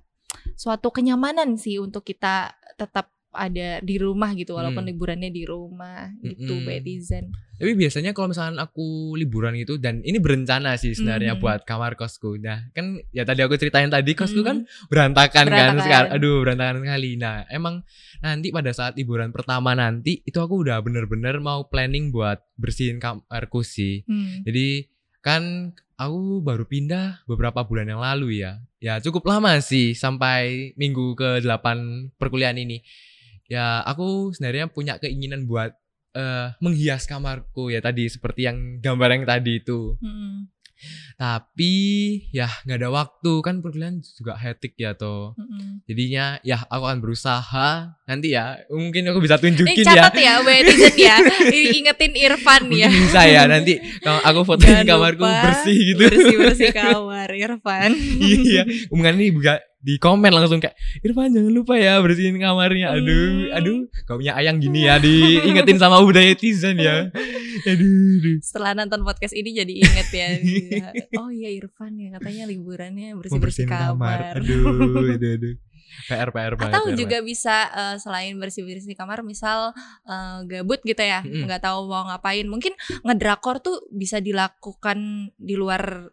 suatu 0.56 0.96
kenyamanan 0.96 1.60
sih 1.60 1.76
untuk 1.78 2.08
kita 2.08 2.56
tetap 2.80 3.12
ada 3.32 3.80
di 3.80 3.96
rumah 3.96 4.36
gitu 4.36 4.54
walaupun 4.54 4.84
Mm. 4.84 4.90
liburannya 4.92 5.32
di 5.32 5.44
rumah 5.44 6.12
gitu 6.20 6.52
Mm-mm. 6.52 6.68
Betizen. 6.68 7.32
Tapi 7.56 7.72
biasanya 7.74 8.12
kalau 8.12 8.28
misalkan 8.28 8.58
aku 8.58 9.16
liburan 9.16 9.56
gitu 9.56 9.78
dan 9.78 10.02
ini 10.02 10.18
berencana 10.18 10.76
sih 10.76 10.92
sebenarnya 10.92 11.38
Mhm. 11.38 11.40
buat 11.40 11.62
kamar 11.64 11.96
kosku. 11.96 12.36
Nah, 12.36 12.68
kan 12.72 13.00
ya 13.10 13.24
tadi 13.24 13.40
aku 13.40 13.56
ceritain 13.56 13.88
tadi 13.88 14.12
kosku 14.12 14.42
Mhm. 14.42 14.48
kan 14.48 14.58
berantakan, 14.88 15.46
kan 15.46 15.48
Berantakan. 15.48 15.80
sekarang. 15.82 16.10
Aduh, 16.12 16.36
berantakan 16.42 16.76
sekali. 16.82 17.12
Nah, 17.16 17.36
emang 17.48 17.76
nanti 18.20 18.48
pada 18.50 18.72
saat 18.72 18.94
liburan 18.94 19.30
pertama 19.30 19.72
nanti 19.72 20.20
itu 20.22 20.38
aku 20.38 20.62
udah 20.62 20.82
bener-bener 20.82 21.38
mau 21.38 21.66
planning 21.66 22.10
buat 22.10 22.42
bersihin 22.58 22.98
kamarku 22.98 23.62
sih. 23.62 24.04
Hmm. 24.04 24.44
Jadi 24.44 24.92
kan 25.22 25.72
aku 25.96 26.42
baru 26.42 26.66
pindah 26.66 27.24
beberapa 27.24 27.62
bulan 27.62 27.86
yang 27.86 28.02
lalu 28.02 28.42
ya. 28.42 28.58
Ya 28.82 28.98
cukup 28.98 29.22
lama 29.24 29.62
sih 29.62 29.94
sampai 29.94 30.74
minggu 30.74 31.14
ke-8 31.14 31.78
perkuliahan 32.18 32.58
ini. 32.58 32.82
Ya 33.52 33.84
aku 33.84 34.32
sebenarnya 34.32 34.72
punya 34.72 34.96
keinginan 34.96 35.44
buat 35.44 35.76
eh, 36.16 36.56
menghias 36.64 37.04
kamarku 37.04 37.68
ya 37.68 37.84
tadi 37.84 38.08
seperti 38.08 38.48
yang 38.48 38.80
gambar 38.80 39.10
yang 39.20 39.24
tadi 39.28 39.60
itu. 39.60 40.00
Mm-mm. 40.00 40.48
Tapi 41.20 41.74
ya 42.34 42.50
nggak 42.66 42.80
ada 42.82 42.90
waktu 42.90 43.32
kan 43.46 43.62
perkuliahan 43.62 44.02
juga 44.02 44.34
hektik 44.40 44.74
ya 44.80 44.96
toh. 44.98 45.38
Mm-mm. 45.38 45.86
Jadinya 45.86 46.40
ya 46.42 46.64
aku 46.66 46.84
akan 46.88 47.00
berusaha 47.04 47.94
nanti 48.10 48.34
ya 48.34 48.58
mungkin 48.72 49.06
aku 49.12 49.20
bisa 49.22 49.38
Ini 49.38 49.44
tunjukin 49.46 49.86
ya. 49.86 50.10
catat 50.10 50.16
ya, 50.18 50.34
ya. 50.98 51.16
Ini 51.54 51.60
Ingetin 51.84 52.14
Irfan 52.18 52.64
ya. 52.74 52.88
Mungkin 52.90 53.04
bisa 53.06 53.22
ya 53.30 53.42
nanti 53.46 53.74
kalau 54.02 54.20
aku 54.26 54.40
fotoin 54.48 54.82
Jangan 54.82 54.86
kamarku 54.90 55.22
lupa 55.28 55.44
bersih 55.44 55.78
gitu. 55.94 56.02
Bersih-bersih 56.08 56.70
kamar 56.80 57.30
Irfan. 57.36 57.92
iya 58.24 58.64
omongan 58.90 59.14
ini 59.22 59.28
juga 59.36 59.60
di 59.82 59.98
komen 59.98 60.30
langsung 60.30 60.58
kayak 60.58 60.78
Irfan 61.02 61.34
jangan 61.34 61.50
lupa 61.50 61.74
ya 61.74 61.98
bersihin 62.00 62.38
kamarnya 62.38 62.94
aduh 62.94 63.50
Hmm. 63.52 63.58
aduh 63.58 63.78
kau 64.06 64.18
punya 64.18 64.34
ayang 64.34 64.58
gini 64.58 64.86
ya 64.86 64.98
diingetin 64.98 65.78
sama 65.78 66.00
budaya 66.00 66.32
netizen 66.32 66.78
ya 66.78 67.10
aduh, 67.72 68.18
aduh. 68.18 68.38
Setelah 68.40 68.72
nonton 68.74 69.02
podcast 69.02 69.34
ini 69.34 69.54
jadi 69.54 69.74
inget 69.76 70.08
ya. 70.10 70.28
Oh 71.18 71.30
iya 71.30 71.50
Irfan 71.52 71.94
ya 71.94 72.16
katanya 72.16 72.46
liburannya 72.46 73.14
Mau 73.14 73.22
bersih-bersih 73.22 73.66
bersihin 73.66 73.70
kamar. 73.70 74.20
aduh 74.38 75.12
aduh 75.14 75.32
aduh 75.36 75.56
PR 76.08 76.32
PR 76.32 76.56
banget 76.56 76.72
Atau 76.72 76.88
PR 76.88 76.98
juga 76.98 77.18
bisa 77.20 77.56
eh, 77.68 77.96
selain 78.00 78.34
bersih-bersih 78.40 78.96
kamar 78.96 79.22
misal 79.22 79.76
eh, 80.08 80.38
gabut 80.48 80.80
gitu 80.82 80.98
ya, 80.98 81.20
nggak 81.20 81.62
tahu 81.62 81.86
mau 81.86 82.08
ngapain. 82.08 82.48
Mungkin 82.48 82.72
ngedrakor 83.04 83.60
tuh 83.60 83.84
bisa 83.92 84.24
dilakukan 84.24 84.98
di 85.36 85.54
luar 85.54 86.08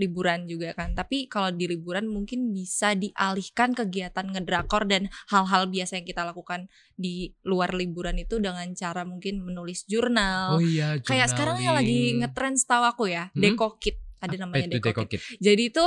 liburan 0.00 0.48
juga 0.48 0.72
kan. 0.72 0.92
Tapi 0.92 1.28
kalau 1.28 1.52
di 1.52 1.68
liburan 1.68 2.08
mungkin 2.08 2.50
bisa 2.50 2.96
dialihkan 2.96 3.70
kegiatan 3.70 4.24
ngedrakor 4.26 4.88
dan 4.88 5.06
hal-hal 5.28 5.68
biasa 5.68 6.00
yang 6.00 6.08
kita 6.08 6.24
lakukan 6.24 6.66
di 6.94 7.36
luar 7.42 7.70
liburan 7.70 8.16
itu 8.16 8.40
dengan 8.40 8.64
cara 8.72 9.04
mungkin 9.04 9.44
menulis 9.44 9.84
jurnal. 9.84 10.56
oh 10.56 10.62
iya 10.62 10.96
Kayak 10.98 11.30
sekarang 11.30 11.60
yang 11.60 11.76
lagi 11.76 11.92
journaling. 11.92 12.16
ngetren 12.24 12.54
setahu 12.56 12.84
aku 12.86 13.04
ya, 13.06 13.28
Hmm? 13.30 13.42
Deco 13.44 13.76
Kit. 13.76 14.00
Ada 14.20 14.36
namanya 14.36 14.68
itu 14.68 14.76
Deco 14.76 14.88
Deco 14.90 15.02
Kit. 15.04 15.20
Kit? 15.20 15.38
Jadi 15.38 15.62
itu 15.68 15.84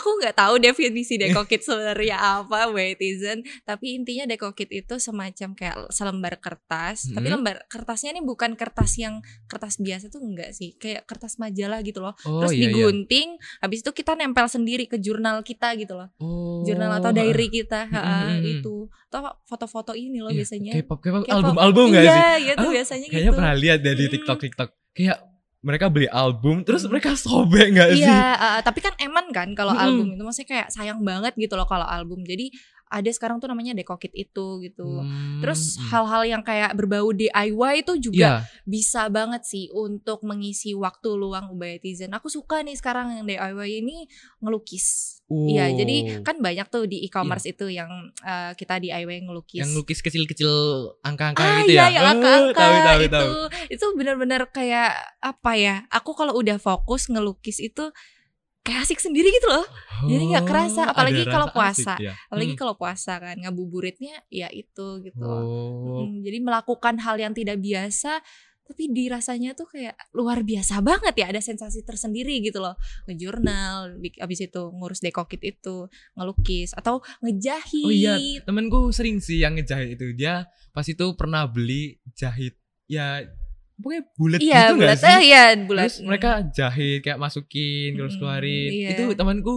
aku 0.00 0.10
nggak 0.16 0.34
tahu 0.34 0.56
definisi 0.56 1.14
Deco 1.14 1.44
Kit 1.44 1.60
sebenarnya 1.60 2.16
apa, 2.40 2.66
Wetizen. 2.66 3.40
Tapi 3.62 3.94
intinya 3.94 4.24
Deco 4.24 4.50
Kit 4.50 4.68
itu 4.68 4.96
semacam 4.96 5.52
kayak 5.52 5.76
selembar 5.88 6.34
kertas. 6.36 7.06
Tapi 7.06 7.22
Mhm. 7.22 7.34
lembar 7.34 7.56
kertasnya 7.66 8.10
ini 8.10 8.22
bukan 8.22 8.54
kertas 8.54 8.96
yang 8.96 9.20
kertas 9.44 9.76
biasa 9.76 10.08
tuh 10.08 10.18
enggak 10.18 10.50
sih, 10.50 10.74
kayak 10.74 11.04
kertas 11.04 11.36
majalah 11.36 11.80
gitu 11.80 12.00
loh. 12.00 12.16
oh 12.22 12.40
Terus 12.40 12.52
iya 12.52 12.60
iya 12.60 12.68
digunting, 12.70 13.28
habis 13.58 13.80
itu 13.80 13.90
kita 13.90 14.12
nempel 14.14 14.46
sendiri 14.46 14.84
ke 14.84 14.96
jurnal 14.96 15.40
kita 15.40 15.76
gitu 15.76 15.94
loh. 15.94 16.08
oh 16.16 16.62
Jurnal 16.62 16.90
atau 16.94 17.10
diary 17.10 17.46
kita, 17.46 17.84
ha, 17.86 18.32
mhm. 18.32 18.44
itu. 18.58 18.76
Atau 19.06 19.20
foto-foto 19.44 19.92
ini 19.92 20.18
loh 20.18 20.30
Iya, 20.30 20.42
biasanya. 20.42 20.72
K-pop 20.74 20.98
K-pop 20.98 21.22
K-pop. 21.22 21.34
album-album 21.34 21.84
gak 21.90 22.00
sih 22.00 22.08
Iya, 22.08 22.30
iya 22.38 22.52
tuh 22.54 22.62
Aku 22.62 22.72
biasanya 22.72 23.06
kayaknya 23.06 23.26
gitu. 23.26 23.36
pernah 23.36 23.54
lihat 23.54 23.78
deh 23.80 23.92
di 23.92 24.06
Mm. 24.06 24.12
TikTok 24.12 24.38
TikTok 24.40 24.70
kayak 24.92 25.18
mereka 25.60 25.92
beli 25.92 26.08
album 26.08 26.64
terus 26.64 26.82
Hmm. 26.82 26.90
mereka 26.90 27.12
sobek 27.14 27.76
nggak 27.76 27.88
sih 27.92 28.04
Iya, 28.04 28.24
uh, 28.34 28.58
tapi 28.64 28.80
kan 28.80 28.96
eman 28.96 29.28
kan 29.28 29.52
kalau 29.52 29.76
Mm-mm. 29.76 29.84
album 29.84 30.06
itu 30.12 30.22
maksudnya 30.24 30.48
kayak 30.48 30.68
sayang 30.72 31.00
banget 31.04 31.36
gitu 31.36 31.52
loh 31.54 31.68
kalau 31.68 31.84
album. 31.84 32.24
Jadi 32.24 32.48
ada 32.90 33.06
sekarang 33.06 33.38
tuh 33.38 33.46
namanya 33.46 33.70
dekokit 33.70 34.10
itu 34.10 34.58
gitu. 34.66 34.82
Hmm, 34.82 35.38
Terus 35.38 35.78
hmm. 35.78 35.94
hal-hal 35.94 36.22
yang 36.26 36.42
kayak 36.42 36.74
berbau 36.74 37.14
DIY 37.14 37.86
itu 37.86 38.10
juga 38.10 38.42
Iya. 38.42 38.66
bisa 38.66 39.06
banget 39.06 39.46
sih 39.46 39.70
untuk 39.70 40.26
mengisi 40.26 40.74
waktu 40.74 41.14
luang 41.14 41.54
Ubayatizen. 41.54 42.10
Aku 42.10 42.26
suka 42.26 42.66
nih 42.66 42.74
sekarang 42.74 43.14
yang 43.14 43.30
DIY 43.30 43.86
ini 43.86 44.10
ngelukis. 44.42 45.19
Iya, 45.30 45.70
jadi 45.72 45.96
Oh. 46.10 46.22
kan 46.22 46.36
banyak 46.36 46.66
tuh 46.66 46.84
di 46.84 47.02
e-commerce 47.02 47.46
itu 47.46 47.70
yang 47.70 47.86
eh, 48.20 48.50
kita 48.52 48.76
DIY 48.76 49.22
ngelukis. 49.22 49.58
yang 49.58 49.70
lukis 49.72 49.98
kecil-kecil 50.00 50.50
angka-angka 51.00 51.38
ah 51.38 51.62
gitu 51.62 51.70
iya, 51.72 51.86
ya. 51.86 51.94
yang 51.94 52.04
Oh, 52.04 52.12
angka-angka 52.12 52.58
tahu, 52.58 52.74
tahu, 52.80 53.00
itu 53.00 53.14
tahu. 53.14 53.30
itu 53.70 53.86
benar-benar 53.94 54.42
kayak 54.48 54.90
apa 55.18 55.52
ya? 55.54 55.74
Aku 55.88 56.12
kalau 56.12 56.34
udah 56.34 56.56
fokus 56.56 57.06
ngelukis 57.06 57.58
itu 57.58 57.94
kayak 58.60 58.84
asik 58.84 58.98
sendiri 58.98 59.30
gitu 59.30 59.46
loh. 59.46 59.64
Jadi 60.02 60.24
nggak 60.28 60.44
kerasa, 60.44 60.82
Oh, 60.82 60.92
apalagi 60.92 61.22
kalau 61.24 61.48
puasa. 61.48 61.94
asik 61.94 62.02
ya. 62.02 62.12
Apalagi 62.26 62.52
Hmm. 62.52 62.60
kalau 62.60 62.74
puasa 62.74 63.12
kan 63.16 63.36
ngabuburitnya 63.38 64.20
ya 64.28 64.48
itu 64.48 64.86
gitu. 65.00 65.24
Oh. 65.24 66.02
Mm, 66.02 66.20
jadi 66.20 66.38
melakukan 66.40 66.98
hal 66.98 67.16
yang 67.16 67.32
tidak 67.32 67.56
biasa 67.56 68.18
tapi 68.70 68.86
dirasanya 68.88 69.52
tuh 69.52 69.66
kayak 69.66 69.98
luar 70.12 70.40
biasa 70.40 70.78
banget 70.80 71.14
ya 71.16 71.26
ada 71.28 71.38
sensasi 71.38 71.82
tersendiri 71.82 72.38
gitu 72.38 72.58
loh 72.58 72.78
ngejurnal 73.04 73.98
abis 74.16 74.40
itu 74.42 74.62
ngurus 74.70 74.98
dekokit 74.98 75.42
itu 75.42 75.84
ngelukis 76.14 76.70
atau 76.72 77.02
ngejahit 77.20 77.82
Oh 77.82 77.90
iya, 77.90 78.14
temenku 78.40 78.88
sering 78.90 79.18
sih 79.18 79.38
yang 79.38 79.54
ngejahit 79.54 79.94
itu. 79.94 80.14
Dia 80.14 80.46
pas 80.70 80.84
itu 80.84 81.02
pernah 81.12 81.44
beli 81.44 81.98
jahit 82.12 82.54
ya 82.86 83.26
pokoknya 83.74 84.02
bulat 84.14 84.38
iya 84.38 84.60
gitu 84.60 84.72
bulat 84.76 84.86
nggak 84.86 84.98
sih? 84.98 85.08
eh, 85.10 85.20
iya 85.24 85.42
bulat 85.58 85.84
Terus 85.84 85.96
mereka 86.00 86.30
jahit 86.48 86.98
kayak 87.00 87.18
masukin, 87.18 87.90
terus 87.92 88.12
Mm-mm, 88.12 88.20
keluarin. 88.22 88.70
iya. 88.70 88.88
Itu 88.92 89.02
temanku 89.12 89.54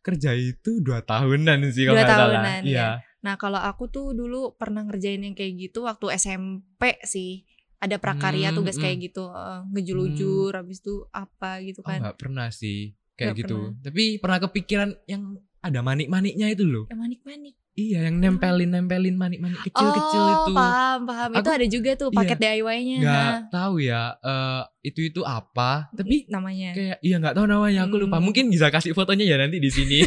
kerja 0.00 0.30
itu 0.32 0.80
dua 0.80 1.00
tahunan 1.00 1.70
sih 1.70 1.84
Dua 1.84 1.94
kalau 1.94 2.02
salah. 2.02 2.16
tahunan, 2.34 2.60
Iya. 2.62 2.74
ya. 2.74 2.90
nah 3.18 3.34
kalau 3.34 3.58
aku 3.58 3.86
tuh 3.86 4.10
dulu 4.12 4.54
pernah 4.54 4.82
ngerjain 4.82 5.18
yang 5.20 5.34
kayak 5.34 5.54
gitu 5.60 5.82
waktu 5.82 6.10
SMP 6.12 6.98
sih 7.02 7.45
ada 7.78 7.96
prakarya 7.96 8.48
Hmm, 8.48 8.56
tugas 8.56 8.74
hmm. 8.74 8.82
kayak 8.82 8.96
gitu 9.04 9.24
ngejulujur 9.66 10.50
habis 10.52 10.78
itu 10.78 11.04
apa 11.10 11.60
gitu 11.60 11.80
Oh 11.80 11.86
kan 11.86 12.00
nggak 12.00 12.16
pernah 12.16 12.48
sih 12.48 12.96
kayak 13.12 13.32
Nggak 13.32 13.40
gitu. 13.42 13.58
Tapi 13.82 14.04
pernah 14.16 14.38
kepikiran 14.40 14.88
yang 15.06 15.22
ada 15.58 15.80
manik-maniknya 15.80 16.46
itu 16.48 16.62
loh. 16.62 16.84
yang 16.86 17.00
manik-manik 17.00 17.54
Iya, 17.76 18.08
yang 18.08 18.16
nempelin-nempelin 18.16 19.12
manik-manik 19.12 19.60
kecil-kecil 19.60 20.22
oh, 20.22 20.32
itu. 20.48 20.52
paham 20.56 21.04
paham 21.04 21.28
itu 21.30 21.44
Aku- 21.44 21.52
ada 21.52 21.66
juga 21.66 21.90
tuh 21.92 22.08
iya, 22.08 22.16
paket 22.16 22.38
DIY-nya 22.40 22.98
Nggak 22.98 23.32
tahu 23.52 23.74
ya 23.78 24.02
eh, 24.16 24.62
itu 24.82 25.00
itu 25.04 25.20
apa. 25.20 25.92
Tapi 25.92 26.24
namanya 26.26 26.72
kayak 26.72 26.96
iya 27.00 27.20
nggak 27.20 27.36
tahu 27.36 27.44
namanya 27.44 27.84
aku 27.84 28.00
lupa. 28.00 28.16
Hmm. 28.16 28.24
Mungkin 28.24 28.48
bisa 28.48 28.72
kasih 28.72 28.96
fotonya 28.96 29.28
ya 29.28 29.36
nanti 29.36 29.60
di 29.60 29.68
sini. 29.68 30.00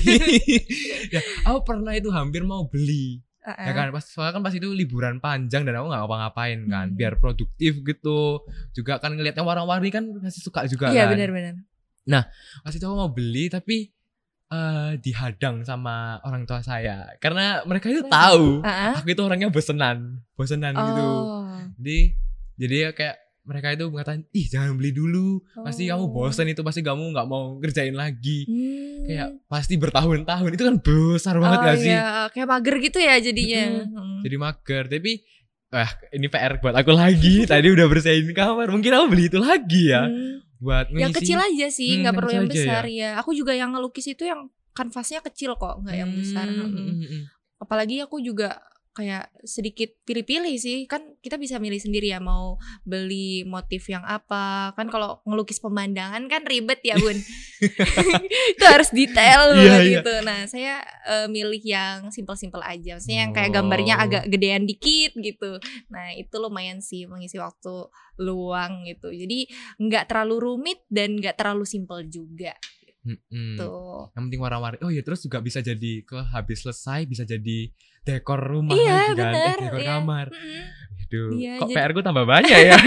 ya, 1.14 1.22
aku 1.46 1.62
pernah 1.64 1.94
itu 1.94 2.10
hampir 2.10 2.42
mau 2.42 2.66
beli. 2.66 3.22
Heeh. 3.50 3.65
Ya 3.65 3.74
kan 3.74 3.89
pas 3.89 4.06
soalnya 4.06 4.38
kan 4.38 4.44
pas 4.46 4.53
itu 4.53 4.70
liburan 4.70 5.18
panjang 5.18 5.65
dan 5.65 5.74
aku 5.75 5.89
nggak 5.89 6.01
ngapa-ngapain 6.06 6.60
kan 6.70 6.88
Hmm. 6.88 6.98
biar 6.98 7.18
produktif 7.18 7.82
gitu. 7.82 8.46
Juga 8.72 9.01
kan 9.01 9.18
ngelihatnya 9.18 9.41
warna-warni 9.41 9.89
kan 9.89 10.06
masih 10.22 10.39
suka 10.39 10.70
juga 10.70 10.94
Iya 10.94 11.10
kan. 11.10 11.18
benar-benar. 11.18 11.56
Pas 12.62 12.74
itu 12.74 12.86
aku 12.86 12.96
mau 12.96 13.10
beli 13.10 13.50
tapi 13.50 13.89
eh, 14.50 14.91
dihadang 14.98 15.62
sama 15.62 16.18
orang 16.25 16.41
tua 16.46 16.62
saya 16.62 17.06
karena 17.22 17.62
mereka 17.65 17.86
itu 17.86 18.01
tahu 18.06 18.65
Heeh. 18.65 18.94
aku 18.98 19.06
itu 19.08 19.22
orangnya 19.22 19.50
bosenan, 19.50 20.25
bosenan 20.34 20.74
gitu. 20.74 21.06
Oh. 21.06 21.53
Jadi 21.77 22.18
jadi 22.58 22.75
ya 22.82 22.89
kayak 22.91 23.18
mereka 23.50 23.74
itu 23.74 23.89
mengatakan, 23.89 24.22
ih 24.29 24.46
jangan 24.46 24.77
beli 24.77 24.94
dulu, 24.94 25.41
pasti 25.60 25.89
kamu 25.89 26.06
Oh. 26.06 26.13
bosen 26.13 26.46
itu, 26.46 26.62
pasti 26.62 26.79
kamu 26.79 27.10
nggak 27.10 27.25
mau 27.25 27.58
ngerjain 27.58 27.91
lagi. 27.91 28.46
Hmm. 28.46 29.01
Kayak 29.03 29.27
pasti 29.44 29.74
bertahun-tahun 29.75 30.53
itu 30.53 30.63
kan 30.63 30.75
besar 30.77 31.36
banget 31.36 31.58
oh, 31.58 31.65
gak 31.65 31.77
sih? 31.77 31.89
iya. 31.89 32.29
kayak 32.29 32.46
mager 32.48 32.75
gitu 32.77 32.98
ya 33.00 33.15
jadinya. 33.18 33.63
Hmm. 33.82 34.22
Jadi 34.22 34.36
mager, 34.38 34.86
tapi 34.86 35.13
Wah, 35.70 35.86
ini 36.10 36.25
PR 36.25 36.58
buat 36.58 36.74
aku 36.74 36.89
lagi. 36.89 37.41
Tadi 37.50 37.70
udah 37.70 37.86
bersihin 37.86 38.34
kamar. 38.34 38.70
Mungkin 38.70 38.89
aku 38.89 39.06
beli 39.06 39.29
itu 39.29 39.38
lagi 39.38 39.94
ya. 39.94 40.01
Hmm. 40.01 40.41
Buat 40.58 40.89
Yang 40.89 41.13
ngisi. 41.13 41.18
kecil 41.22 41.38
aja 41.39 41.68
sih, 41.70 41.89
Hmm, 41.89 42.00
nggak 42.01 42.10
yang 42.10 42.18
perlu 42.18 42.32
yang 42.34 42.46
aja 42.46 42.53
besar 42.53 42.84
ya. 42.86 43.10
Aku 43.22 43.32
juga 43.34 43.53
yang 43.53 43.70
ngelukis 43.74 44.06
itu 44.08 44.25
yang 44.25 44.50
kanvasnya 44.74 45.22
kecil 45.22 45.53
kok, 45.56 45.86
nggak 45.86 45.94
yang 45.96 46.10
besar. 46.10 46.46
Hmm, 46.50 46.65
Mm. 46.65 46.74
hmm, 46.74 46.98
hmm. 47.06 47.24
Apalagi 47.60 48.01
aku 48.01 48.18
juga 48.18 48.58
kayak 49.00 49.32
sedikit 49.48 49.96
pilih-pilih 50.03 50.60
sih. 50.60 50.84
Kan 50.91 51.15
kita 51.24 51.39
bisa 51.39 51.56
milih 51.56 51.79
sendiri 51.79 52.12
ya 52.12 52.20
mau 52.20 52.60
beli 52.84 53.48
motif 53.48 53.88
yang 53.88 54.03
apa. 54.03 54.75
Kan 54.75 54.91
kalau 54.91 55.24
ngelukis 55.24 55.63
pemandangan 55.63 56.27
kan 56.27 56.44
ribet 56.44 56.84
ya 56.84 57.00
bun. 57.00 57.15
Itu 58.60 58.65
harus 58.68 58.91
detail 58.91 59.56
Iya, 59.56 59.56
banget 59.56 59.79
iya. 59.79 59.91
gitu. 60.03 60.13
Nah 60.27 60.39
saya 60.51 60.74
eh, 61.08 61.27
milih 61.32 61.63
yang 61.63 62.12
simpel-simpel 62.12 62.60
aja. 62.60 63.00
Maksudnya 63.00 63.20
yang 63.24 63.32
kayak 63.32 63.51
gambarnya 63.56 63.96
Oh. 63.96 64.03
agak 64.03 64.24
gedean 64.27 64.68
dikit 64.68 65.15
gitu. 65.15 65.63
Nah 65.88 66.12
itu 66.20 66.36
lumayan 66.36 66.84
sih 66.84 67.08
mengisi 67.08 67.39
waktu 67.39 67.88
luang 68.20 68.84
gitu. 68.84 69.08
Jadi 69.15 69.48
nggak 69.79 70.12
terlalu 70.12 70.36
rumit 70.44 70.84
dan 70.91 71.15
nggak 71.15 71.39
terlalu 71.39 71.63
simpel 71.63 72.03
juga. 72.03 72.51
Hmm, 73.00 73.15
hmm. 73.32 73.56
tuh 73.56 74.12
Yang 74.12 74.24
penting 74.27 74.41
warna-warni. 74.44 74.77
Oh 74.84 74.91
ya 74.91 75.00
terus 75.00 75.24
juga 75.24 75.39
bisa 75.39 75.63
jadi 75.63 76.03
ke 76.03 76.20
habis 76.36 76.68
selesai 76.68 77.08
bisa 77.08 77.24
jadi 77.24 77.72
dekor 78.01 78.39
rumah 78.41 78.74
Iya, 78.74 78.89
lagi 78.89 78.98
kan. 78.98 79.06
Eh, 79.06 79.15
bener, 79.15 79.58
dekor 79.60 79.79
iya. 79.79 79.89
kamar. 79.91 80.27
Mm-mm. 80.29 80.63
Aduh, 81.00 81.29
Iya, 81.34 81.53
kok 81.56 81.68
jadi- 81.68 81.75
PR 81.75 81.91
gue 81.91 82.03
tambah 82.03 82.25
banyak 82.25 82.58
ya? 82.60 82.75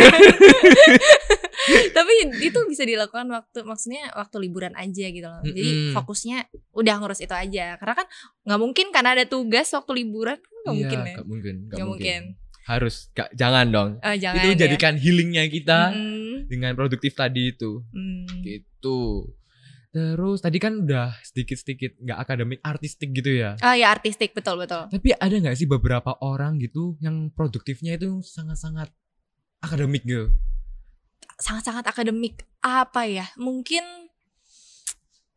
tapi 1.92 2.12
itu 2.42 2.58
bisa 2.66 2.82
dilakukan 2.82 3.22
waktu 3.28 3.62
maksudnya 3.62 4.10
waktu 4.12 4.36
liburan 4.40 4.74
aja 4.74 5.06
gitu 5.06 5.22
loh 5.22 5.38
jadi 5.42 5.62
Mm-mm. 5.62 5.92
fokusnya 5.92 6.50
udah 6.72 6.94
ngurus 6.98 7.20
itu 7.20 7.30
aja 7.30 7.78
karena 7.78 7.94
kan 7.94 8.06
nggak 8.42 8.60
mungkin 8.60 8.86
karena 8.90 9.14
ada 9.14 9.24
tugas 9.24 9.70
waktu 9.70 9.92
liburan 9.96 10.36
kan 10.36 10.50
nggak 10.60 10.66
Iya, 10.68 10.80
mungkin 10.80 10.98
ya 10.98 11.14
nggak 11.14 11.26
mungkin, 11.28 11.54
nggak 11.60 11.70
nggak 11.72 11.86
mungkin. 11.86 12.20
mungkin 12.24 12.40
Harus, 12.62 13.10
gak, 13.10 13.26
jangan 13.32 13.66
dong. 13.68 13.90
Eh, 14.00 14.16
jangan 14.16 14.38
itu 14.38 14.48
ya. 14.48 14.58
jadikan 14.62 14.94
healingnya 14.94 15.42
kita 15.46 15.90
Mm, 15.90 16.46
dengan 16.46 16.72
produktif 16.72 17.10
tadi 17.12 17.50
itu. 17.50 17.82
mm. 17.90 18.38
Gitu. 18.38 18.98
Terus 19.92 20.40
tadi 20.40 20.56
kan 20.56 20.88
udah 20.88 21.12
sedikit-sedikit 21.20 22.00
nggak 22.00 22.18
akademik 22.18 22.60
artistik 22.64 23.12
gitu 23.12 23.28
ya. 23.44 23.60
ah 23.60 23.76
ya 23.76 23.92
artistik 23.92 24.32
betul 24.32 24.56
betul 24.56 24.88
Tapi 24.88 25.12
ada 25.12 25.36
nggak 25.36 25.52
sih 25.52 25.68
beberapa 25.68 26.16
orang 26.24 26.56
gitu 26.64 26.96
yang 27.04 27.28
produktifnya 27.28 28.00
itu 28.00 28.24
sangat-sangat 28.24 28.88
akademik 29.60 30.00
gitu? 30.08 30.32
sangat-sangat 31.42 31.84
akademik 31.90 32.46
apa 32.62 33.02
ya 33.10 33.26
mungkin 33.34 33.82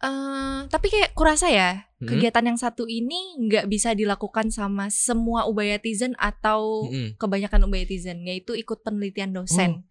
eh 0.05 0.59
tapi 0.69 0.88
kayak 0.91 1.17
kurasa 1.17 1.50
ya 1.50 1.88
Mm-mm. 1.97 2.05
kegiatan 2.13 2.45
yang 2.45 2.59
satu 2.59 2.85
ini 2.85 3.41
nggak 3.41 3.65
bisa 3.65 3.97
dilakukan 3.97 4.53
sama 4.53 4.91
semua 4.93 5.50
ubayatizen 5.50 6.13
atau 6.21 6.85
Mm-mm. 6.91 7.17
kebanyakan 7.17 7.65
ubayatizen 7.65 8.21
yaitu 8.27 8.53
ikut 8.53 8.85
penelitian 8.85 9.33
dosen 9.33 9.81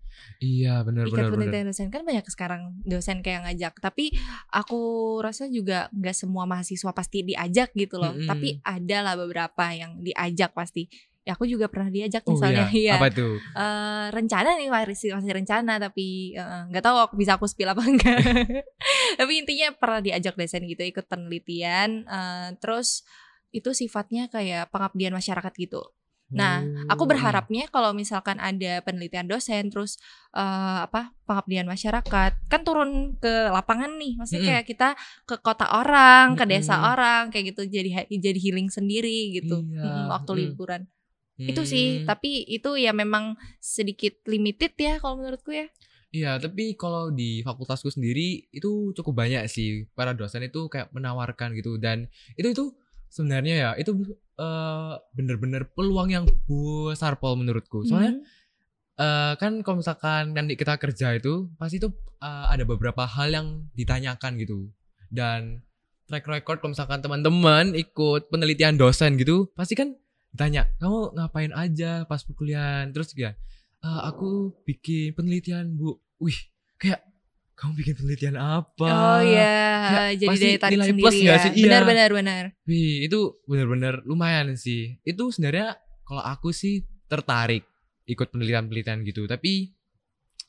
Iya 0.43 0.83
benar 0.83 1.09
benar 1.09 1.31
benar. 1.31 1.33
penelitian 1.37 1.67
dosen. 1.71 1.89
Kan 1.89 2.03
banyak 2.03 2.27
sekarang 2.29 2.63
dosen 2.85 3.21
kayak 3.25 3.49
ngajak. 3.49 3.75
Tapi 3.81 4.13
aku 4.51 4.81
rasa 5.23 5.49
juga 5.49 5.89
nggak 5.95 6.17
semua 6.17 6.45
mahasiswa 6.45 6.91
pasti 6.93 7.25
diajak 7.25 7.73
gitu 7.75 7.97
loh. 8.01 8.13
Mm-mm. 8.15 8.29
tapi 8.29 8.59
ada 8.63 8.99
lah 9.01 9.15
beberapa 9.17 9.65
yang 9.73 10.01
diajak 10.01 10.53
pasti. 10.53 10.87
Ya 11.25 11.33
aku 11.33 11.49
juga 11.49 11.73
pernah 11.73 11.89
diajak 11.89 12.21
Oh 12.29 12.37
misalnya 12.37 12.69
iya. 12.69 12.77
iya. 12.85 12.95
Apa 13.01 13.09
tuh? 13.09 13.41
Eh, 13.41 14.07
rencana 14.13 14.61
nih 14.61 14.69
masih 14.69 15.17
masih 15.17 15.33
rencana 15.33 15.81
tapi 15.81 16.37
eh, 16.37 16.63
nggak 16.69 16.85
tahu 16.85 16.97
aku 17.09 17.15
bisa 17.17 17.41
aku 17.41 17.49
spill 17.49 17.73
apa 17.73 17.81
enggak 17.89 18.21
tapi 19.19 19.33
intinya 19.41 19.73
pernah 19.73 20.05
diajak 20.05 20.37
dosen 20.37 20.69
gitu 20.69 20.85
ikut 20.85 21.09
penelitian. 21.09 22.05
Eh, 22.05 22.49
terus 22.61 23.09
itu 23.55 23.71
sifatnya 23.71 24.27
kayak 24.29 24.69
pengabdian 24.75 25.15
masyarakat 25.15 25.55
gitu 25.55 25.81
Nah, 26.33 26.67
Aku 26.91 27.05
Oh, 27.05 27.09
berharapnya 27.09 27.69
kalau 27.73 27.93
misalkan 27.97 28.37
ada 28.43 28.81
penelitian 28.85 29.25
dosen 29.31 29.71
terus 29.73 29.97
eh, 30.37 30.79
apa 30.89 31.15
pengabdian 31.29 31.65
masyarakat 31.69 32.33
kan 32.51 32.61
turun 32.67 33.17
ke 33.23 33.49
lapangan 33.53 33.97
nih, 34.01 34.19
maksudnya 34.19 34.43
Mm-mm. 34.43 34.49
kayak 34.61 34.65
kita 34.69 34.89
ke 35.29 35.37
kota 35.41 35.67
orang, 35.79 36.35
ke 36.37 36.45
desa 36.49 36.77
orang 36.93 37.31
kayak 37.33 37.55
gitu 37.55 37.63
jadi 37.71 38.05
jadi 38.09 38.39
healing 38.41 38.69
sendiri 38.73 39.33
gitu 39.37 39.63
Iya, 39.71 39.85
Mm, 39.85 40.11
waktu 40.13 40.31
mm. 40.33 40.39
liburan. 40.41 40.83
iya. 41.39 41.51
Itu 41.51 41.63
sih, 41.69 42.01
Hmm. 42.01 42.09
tapi 42.09 42.31
itu 42.49 42.71
ya 42.81 42.93
memang 42.97 43.37
sedikit 43.61 44.15
limited 44.29 44.73
ya 44.81 44.99
kalau 45.03 45.21
menurutku 45.21 45.53
ya. 45.53 45.67
Iya, 46.15 46.39
tapi 46.39 46.79
kalau 46.79 47.11
di 47.11 47.43
fakultasku 47.43 47.91
sendiri 47.91 48.47
itu 48.55 48.95
cukup 48.95 49.15
banyak 49.19 49.43
sih 49.51 49.91
para 49.99 50.15
dosen 50.15 50.47
itu 50.47 50.71
kayak 50.71 50.95
menawarkan 50.95 51.51
gitu 51.59 51.75
dan 51.85 52.07
itu 52.39 52.49
itu 52.55 52.65
sebenarnya 53.11 53.55
ya 53.59 53.71
itu 53.83 53.91
eh, 54.37 54.95
bener-bener 55.13 55.63
peluang 55.69 56.09
yang 56.09 56.25
besar 56.45 57.17
Paul 57.17 57.39
menurutku. 57.39 57.83
Soalnya 57.83 58.15
Hmm. 58.15 58.25
eh, 58.97 59.33
kan 59.37 59.53
kalau 59.61 59.79
misalkan 59.79 60.33
nanti 60.33 60.55
kita 60.55 60.77
kerja 60.77 61.15
itu 61.15 61.51
pasti 61.55 61.79
itu 61.79 61.91
eh, 62.19 62.47
ada 62.49 62.63
beberapa 62.63 63.05
hal 63.05 63.31
yang 63.31 63.47
ditanyakan 63.73 64.39
gitu 64.39 64.71
dan 65.09 65.63
track 66.05 66.27
record 66.27 66.59
kalau 66.59 66.73
misalkan 66.73 67.01
teman-teman 67.01 67.73
ikut 67.75 68.29
penelitian 68.29 68.75
dosen 68.75 69.17
gitu 69.17 69.49
pasti 69.53 69.75
kan 69.75 69.95
ditanya 70.31 70.67
kamu 70.77 71.15
ngapain 71.15 71.53
aja 71.55 72.05
pas 72.05 72.21
perkuliahan 72.21 72.91
terus 72.91 73.15
ya 73.15 73.33
"Eh, 73.81 74.01
aku 74.05 74.53
bikin 74.65 75.15
penelitian 75.15 75.75
bu 75.75 75.95
wih 76.19 76.35
kayak 76.77 77.03
kamu 77.55 77.73
bikin 77.79 77.95
penelitian 77.95 78.37
apa 78.37 78.87
Oh 78.87 79.21
iya, 79.23 79.63
Kayak 80.11 80.13
jadi 80.19 80.37
daya 80.37 80.59
tarik 80.59 80.75
nilai 80.75 80.87
sendiri 80.91 81.05
plus 81.07 81.15
ya. 81.15 81.23
nggak 81.23 81.39
sih? 81.39 81.51
Iya. 81.55 81.65
Benar 81.65 81.83
benar 81.87 82.11
benar. 82.11 82.43
Wih, 82.67 83.07
itu 83.07 83.21
benar-benar 83.47 83.95
lumayan 84.05 84.47
sih. 84.59 84.99
Itu 85.03 85.31
sebenarnya 85.31 85.79
kalau 86.03 86.23
aku 86.23 86.51
sih 86.51 86.83
tertarik 87.07 87.63
ikut 88.05 88.27
penelitian-penelitian 88.29 89.07
gitu. 89.07 89.25
Tapi 89.25 89.71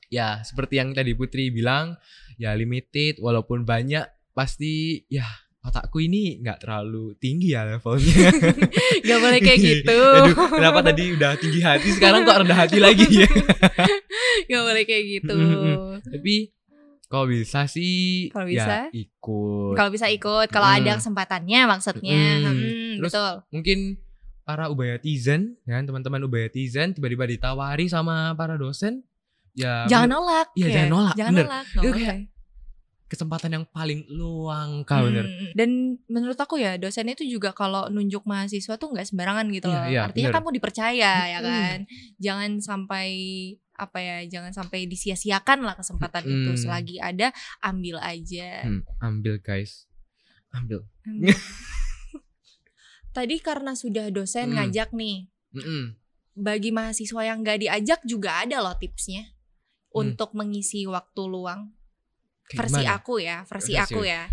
ya 0.10 0.42
seperti 0.42 0.82
yang 0.82 0.92
tadi 0.92 1.14
Putri 1.14 1.54
bilang, 1.54 1.94
ya 2.36 2.58
limited 2.58 3.22
walaupun 3.22 3.64
banyak 3.64 4.06
pasti 4.34 5.06
ya 5.08 5.24
otakku 5.66 5.98
ini 5.98 6.42
nggak 6.42 6.62
terlalu 6.62 7.18
tinggi 7.18 7.54
ya 7.54 7.66
levelnya. 7.66 8.30
Gak 9.08 9.18
boleh 9.18 9.40
kayak 9.42 9.60
gitu. 9.62 9.98
Aduh, 9.98 10.50
kenapa 10.54 10.80
tadi 10.86 11.04
udah 11.18 11.32
tinggi 11.42 11.62
hati 11.62 11.90
sekarang 11.94 12.22
kok 12.22 12.38
rendah 12.46 12.58
hati 12.58 12.78
lagi 12.78 13.06
ya? 13.10 13.30
Gak 14.50 14.62
boleh 14.62 14.84
kayak 14.86 15.06
gitu. 15.10 15.38
Tapi 16.06 16.36
kalau 17.06 17.26
bisa 17.26 17.66
sih 17.66 18.28
Kalau 18.30 18.46
ya 18.46 18.52
bisa? 18.52 18.78
ikut. 18.92 19.74
Kalau 19.74 19.90
bisa 19.90 20.08
ikut, 20.08 20.48
kalau 20.48 20.68
Mm. 20.68 20.78
ada 20.78 20.92
kesempatannya 20.98 21.60
maksudnya. 21.66 22.24
Mm. 22.36 22.46
Hmm, 22.46 22.94
Terus 22.98 23.12
betul. 23.12 23.34
mungkin 23.52 23.80
para 24.42 24.68
ubayatizen 24.68 25.58
ya 25.64 25.80
teman-teman 25.80 26.22
ubayatizen 26.22 26.92
tiba-tiba 26.92 27.26
ditawari 27.26 27.86
sama 27.86 28.34
para 28.34 28.56
dosen 28.56 29.02
ya 29.52 29.86
Jangan 29.86 30.10
nolak. 30.12 30.48
Iya, 30.54 30.66
ya. 30.66 30.74
jangan 30.76 30.90
nolak, 30.92 31.16
Jangan 31.16 31.32
bener. 31.32 31.46
nolak. 31.46 31.64
Itu 31.66 31.80
nggak 31.80 31.94
kayak 31.96 32.16
boleh. 32.16 32.34
kesempatan 33.06 33.52
yang 33.52 33.66
paling 33.68 34.00
luang 34.10 34.82
kau 34.82 35.02
bener 35.04 35.24
Hmm, 35.24 35.50
Dan 35.54 35.70
menurut 36.06 36.36
aku 36.36 36.58
ya 36.58 36.74
dosen 36.76 37.06
itu 37.08 37.22
juga 37.24 37.54
kalau 37.54 37.86
nunjuk 37.88 38.22
mahasiswa 38.24 38.76
tuh 38.76 38.90
nggak 38.92 39.06
sembarangan 39.06 39.46
gitu 39.48 39.66
Iya, 39.66 39.76
loh. 39.76 39.86
iya, 39.88 40.02
Artinya 40.04 40.30
bener. 40.30 40.36
kamu 40.36 40.50
dipercaya 40.52 41.14
ya 41.28 41.40
kan. 41.40 41.78
Jangan 42.18 42.52
sampai 42.60 43.08
apa 43.76 44.00
ya, 44.00 44.18
jangan 44.26 44.52
sampai 44.52 44.86
disia-siakan 44.86 45.62
lah 45.62 45.76
kesempatan 45.76 46.24
itu. 46.24 46.52
Mm-mm. 46.52 46.58
Selagi 46.58 46.96
ada, 46.98 47.30
ambil 47.60 48.00
aja. 48.00 48.64
Hmm, 48.64 48.82
ambil 49.00 49.38
guys 49.38 49.86
ambil 50.50 50.88
Ambil. 51.04 51.36
Tadi 53.16 53.36
karena 53.40 53.72
sudah 53.74 54.12
dosen 54.12 54.52
Mm. 54.52 54.56
ngajak 54.56 54.90
nih, 54.92 55.28
Mm-mm. 55.56 55.96
bagi 56.34 56.72
mahasiswa 56.72 57.22
yang 57.24 57.44
nggak 57.44 57.60
diajak 57.62 58.00
juga 58.04 58.44
ada 58.44 58.60
loh 58.60 58.76
tipsnya 58.76 59.32
Hmm. 59.90 60.12
untuk 60.12 60.36
mengisi 60.36 60.84
waktu 60.84 61.22
luang. 61.24 61.72
Kayak 62.46 62.60
Versi 62.62 62.82
gimana? 62.84 62.96
aku 62.96 63.14
ya, 63.18 63.38
versi 63.44 63.74
Versi. 63.74 63.84
aku 63.88 64.02
ya. 64.04 64.24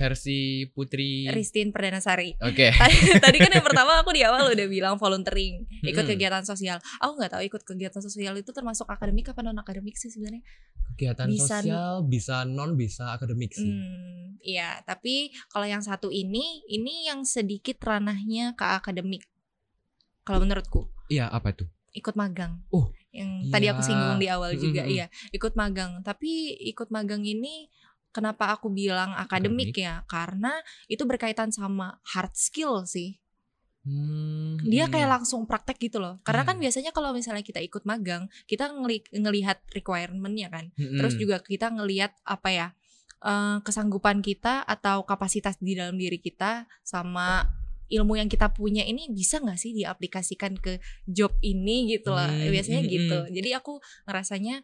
Versi 0.00 0.64
Putri 0.66 1.28
Ristin 1.28 1.68
Perdanasari. 1.68 2.40
oke 2.40 2.72
tadi, 2.80 2.96
tadi 3.20 3.36
kan 3.36 3.52
yang 3.52 3.60
pertama 3.60 4.00
aku 4.00 4.16
di 4.16 4.24
awal 4.24 4.48
udah 4.48 4.64
bilang 4.64 4.96
volunteering, 4.96 5.68
ikut 5.84 6.00
Mm-mm. 6.00 6.16
kegiatan 6.16 6.40
sosial. 6.40 6.80
Aku 6.98 7.20
nggak 7.20 7.36
tahu 7.36 7.42
ikut 7.44 7.60
kegiatan 7.60 8.00
sosial 8.00 8.32
itu 8.34 8.48
termasuk 8.50 8.88
akademik 8.88 9.28
apa 9.28 9.44
non 9.44 9.60
akademik 9.60 9.94
sih 9.94 10.08
sebenarnya. 10.08 10.40
kegiatan 10.90 11.28
Bisa- 11.28 11.60
sosial 11.60 11.92
bisa 12.02 12.36
non 12.44 12.74
bisa 12.74 13.12
akademik 13.12 13.52
sih 13.52 13.68
Hmm, 13.68 14.40
iya. 14.40 14.80
Tapi 14.82 15.30
kalau 15.48 15.64
yang 15.64 15.80
satu 15.80 16.08
ini, 16.08 16.64
ini 16.66 17.04
yang 17.06 17.22
sedikit 17.22 17.76
ranahnya 17.80 18.52
ke 18.52 18.64
akademik. 18.64 19.28
Kalau 20.22 20.40
menurutku, 20.40 20.88
iya 21.08 21.28
apa 21.28 21.52
tuh 21.52 21.68
ikut 21.90 22.14
magang. 22.14 22.62
Oh, 22.70 22.86
yang 23.10 23.50
tadi 23.50 23.66
aku 23.66 23.82
iya. 23.82 23.86
singgung 23.86 24.16
di 24.16 24.28
awal 24.30 24.54
juga, 24.54 24.86
Mm-mm. 24.86 24.94
iya, 24.94 25.06
ikut 25.30 25.58
magang. 25.58 26.00
Tapi 26.00 26.54
ikut 26.70 26.88
magang 26.88 27.26
ini 27.26 27.66
kenapa 28.10 28.50
aku 28.54 28.70
bilang 28.70 29.14
akademik, 29.14 29.70
Akademik. 29.70 29.86
ya? 29.86 29.94
Karena 30.06 30.52
itu 30.86 31.02
berkaitan 31.06 31.50
sama 31.50 31.98
hard 32.04 32.34
skill 32.34 32.84
sih. 32.86 33.18
Hmm, 33.80 34.60
dia 34.60 34.84
hmm. 34.84 34.92
kayak 34.92 35.08
langsung 35.08 35.48
praktek 35.48 35.80
gitu 35.80 36.04
loh 36.04 36.20
karena 36.20 36.44
Iya. 36.44 36.48
kan 36.52 36.56
biasanya 36.60 36.90
kalau 36.92 37.16
misalnya 37.16 37.40
kita 37.40 37.64
ikut 37.64 37.88
magang 37.88 38.28
kita 38.44 38.68
ngeli- 38.68 39.08
ngelihat 39.08 39.56
requirementnya 39.72 40.52
kan 40.52 40.68
Mm-mm. 40.76 41.00
terus 41.00 41.16
juga 41.16 41.40
kita 41.40 41.72
ngelihat 41.72 42.12
apa 42.28 42.48
ya 42.52 42.66
eh, 43.24 43.56
kesanggupan 43.64 44.20
kita 44.20 44.68
atau 44.68 45.08
kapasitas 45.08 45.56
di 45.64 45.80
dalam 45.80 45.96
diri 45.96 46.20
kita 46.20 46.68
sama 46.84 47.48
ilmu 47.88 48.20
yang 48.20 48.28
kita 48.28 48.52
punya 48.52 48.84
ini 48.84 49.08
bisa 49.08 49.40
nggak 49.40 49.56
sih 49.56 49.72
diaplikasikan 49.72 50.60
ke 50.60 50.76
job 51.08 51.32
ini 51.40 51.96
gitu 51.96 52.12
lah 52.12 52.28
Hmm, 52.28 52.52
biasanya 52.52 52.84
gitu 52.84 53.32
jadi 53.32 53.64
aku 53.64 53.80
ngerasanya 54.04 54.60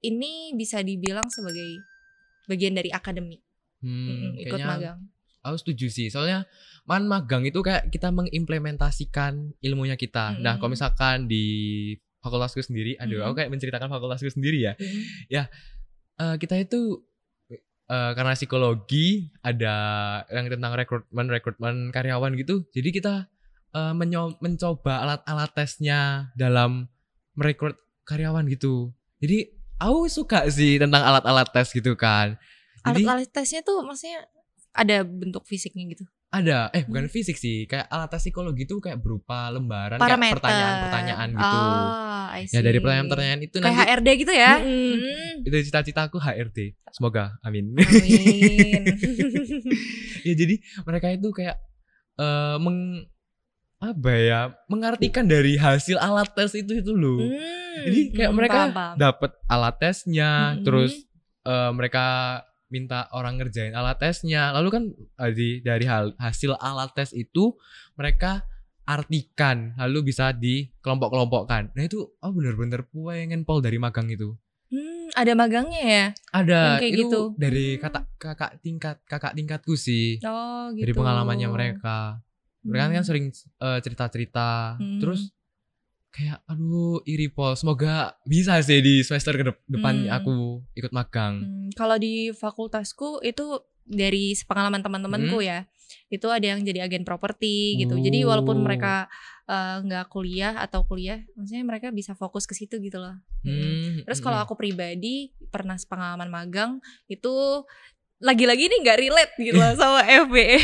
ini 0.00 0.56
bisa 0.56 0.80
dibilang 0.80 1.28
sebagai 1.28 1.84
bagian 2.48 2.74
dari 2.74 2.88
akademik 2.90 3.44
Hmm, 3.78 4.34
ikut 4.34 4.58
kayaknya 4.58 4.66
magang. 4.66 4.98
Aku 5.46 5.54
setuju 5.54 5.86
sih. 5.86 6.10
Soalnya 6.10 6.50
man 6.82 7.06
magang 7.06 7.46
itu 7.46 7.62
kayak 7.62 7.94
kita 7.94 8.10
mengimplementasikan 8.10 9.54
ilmunya 9.62 9.94
kita. 9.94 10.34
Nah 10.34 10.58
Mm-mm. 10.58 10.58
kalau 10.58 10.70
misalkan 10.74 11.30
di 11.30 11.44
fakultasku 12.18 12.58
sendiri 12.58 12.98
aduh 12.98 13.22
Mm-mm. 13.22 13.26
aku 13.30 13.34
kayak 13.38 13.50
menceritakan 13.54 13.86
fakultasku 13.86 14.34
sendiri 14.34 14.66
ya. 14.66 14.72
Mm. 14.74 15.46
Eh, 16.18 16.36
kita 16.42 16.58
itu 16.58 17.06
eh, 17.86 18.12
karena 18.18 18.34
psikologi 18.34 19.30
ada 19.46 19.74
yang 20.34 20.50
tentang 20.50 20.74
rekrutmen 20.74 21.26
rekrutmen 21.30 21.74
karyawan 21.94 22.34
gitu. 22.34 22.66
Jadi 22.74 22.88
kita 22.90 23.30
eh, 23.78 23.94
menyo- 23.94 24.42
mencoba 24.42 25.06
alat-alat 25.06 25.54
tesnya 25.54 26.34
dalam 26.34 26.90
merekrut 27.38 27.78
karyawan 28.02 28.50
gitu. 28.50 28.90
Jadi 29.22 29.57
aku 29.78 30.06
suka 30.08 30.46
sih 30.48 30.76
tentang 30.76 31.00
alat-alat 31.00 31.48
tes 31.48 31.70
gitu 31.70 31.94
kan 31.94 32.34
alat-alat 32.80 33.28
tesnya 33.28 33.60
tuh 33.60 33.80
maksudnya 33.80 34.26
ada 34.72 35.02
bentuk 35.02 35.42
fisiknya 35.42 35.86
gitu 35.88 36.04
ada 36.28 36.68
eh 36.70 36.84
bukan 36.84 37.08
Hmm. 37.08 37.10
fisik 37.10 37.34
sih 37.34 37.64
kayak 37.64 37.88
alat 37.88 38.08
tes 38.08 38.20
psikologi 38.20 38.62
itu 38.62 38.76
kayak 38.78 38.98
berupa 38.98 39.48
lembaran 39.48 39.96
parameter 39.96 40.36
kayak 40.36 40.36
pertanyaan-pertanyaan 40.36 41.28
gitu 41.32 41.58
Ah, 41.64 42.28
I 42.36 42.44
ya 42.44 42.60
dari 42.60 42.76
see. 42.76 42.82
pertanyaan-pertanyaan 42.84 43.40
itu 43.40 43.56
kayak 43.56 43.72
nanti 43.72 43.88
HRD 43.88 44.08
gitu 44.18 44.32
ya 44.34 44.52
Mm-mm. 44.58 44.92
Hmm. 44.92 45.32
itu 45.42 45.56
cita-citaku 45.64 46.16
HRD 46.18 46.58
semoga 46.90 47.24
amin 47.40 47.72
Amin. 47.72 48.82
ya 50.28 50.34
jadi 50.34 50.54
mereka 50.82 51.06
itu 51.10 51.28
kayak 51.30 51.56
eh 52.16 52.56
meng 52.58 53.08
apa 53.78 54.10
ya? 54.10 54.40
Mengartikan 54.66 55.30
dari 55.30 55.54
hasil 55.54 55.98
alat 56.02 56.34
tes 56.34 56.54
itu 56.58 56.82
itu 56.82 56.92
loh. 56.94 57.22
Hmm, 57.22 57.86
jadi 57.86 58.00
kayak 58.10 58.30
hmm, 58.30 58.38
mereka 58.38 58.60
dapat 58.98 59.30
alat 59.46 59.76
tesnya 59.78 60.58
Mm-mm. 60.58 60.64
terus 60.66 60.92
eh, 61.46 61.70
mereka 61.70 62.04
minta 62.68 63.06
orang 63.14 63.38
ngerjain 63.38 63.72
alat 63.72 64.02
tesnya. 64.02 64.50
Lalu 64.50 64.68
kan 64.68 64.82
eh, 65.22 65.62
dari 65.62 65.86
hal 65.86 66.12
hasil 66.18 66.58
alat 66.58 66.90
tes 66.92 67.14
itu 67.14 67.54
mereka 67.94 68.42
artikan 68.88 69.76
lalu 69.78 70.10
bisa 70.10 70.34
dikelompok-kelompokkan. 70.34 71.70
Nah 71.76 71.84
itu 71.84 72.08
oh 72.08 72.32
bener-bener 72.34 72.88
pengen 72.90 73.46
pol 73.46 73.62
dari 73.62 73.78
magang 73.78 74.10
itu. 74.10 74.34
Hmm, 74.68 75.08
ada 75.16 75.32
magangnya 75.32 75.80
ya? 75.80 76.04
Ada. 76.34 76.60
Yang 76.60 76.80
kayak 76.82 76.92
itu 76.92 77.00
gitu. 77.04 77.22
dari 77.38 77.66
Hmm. 77.76 77.80
kata 77.84 78.00
kakak 78.20 78.52
tingkat 78.60 78.96
kakak 79.06 79.32
tingkatku 79.38 79.78
sih. 79.78 80.18
Oh 80.26 80.72
gitu. 80.74 80.82
dari 80.82 80.92
pengalamannya 80.92 81.48
mereka 81.48 82.20
mereka 82.62 82.84
kan 82.88 82.96
Hmm. 82.96 83.06
sering 83.06 83.26
eh, 83.34 83.78
cerita-cerita 83.80 84.76
Hmm. 84.76 84.98
terus 84.98 85.30
kayak 86.08 86.40
aduh 86.48 87.04
iri 87.04 87.28
pol 87.28 87.52
semoga 87.52 88.16
bisa 88.24 88.56
sih 88.58 88.80
di 88.80 89.04
semester 89.04 89.36
ke 89.36 89.44
dep- 89.44 89.64
depan 89.68 90.08
Hmm. 90.08 90.16
aku 90.16 90.32
ikut 90.72 90.90
magang 90.90 91.44
Hmm, 91.44 91.68
kalau 91.76 92.00
di 92.00 92.32
fakultasku 92.32 93.20
itu 93.20 93.60
dari 93.84 94.32
pengalaman 94.44 94.80
teman-temanku 94.80 95.38
Hmm. 95.38 95.46
ya 95.46 95.58
itu 96.08 96.28
ada 96.28 96.44
yang 96.44 96.60
jadi 96.60 96.84
agen 96.84 97.04
properti 97.04 97.76
gitu 97.80 97.96
jadi 97.96 98.24
walaupun 98.24 98.60
Oh. 98.60 98.64
mereka 98.64 99.08
eh, 99.48 99.80
nggak 99.80 100.12
kuliah 100.12 100.60
atau 100.60 100.84
kuliah 100.84 101.24
maksudnya 101.32 101.64
mereka 101.64 101.88
bisa 101.88 102.12
fokus 102.12 102.44
ke 102.44 102.52
situ 102.52 102.76
gitu 102.80 103.00
loh 103.00 103.16
Hmm. 103.40 103.54
Hmm, 103.54 104.04
Terus 104.04 104.18
kalau 104.18 104.36
hmm. 104.36 104.44
aku 104.44 104.58
pribadi 104.58 105.30
pernah 105.48 105.78
pengalaman 105.78 106.28
magang 106.28 106.70
itu 107.06 107.64
lagi-lagi 108.18 108.66
ini 108.66 108.76
nggak 108.82 108.98
relate 108.98 109.32
gitu 109.38 109.54
loh 109.54 109.72
sama 109.80 110.02
FBE. 110.02 110.58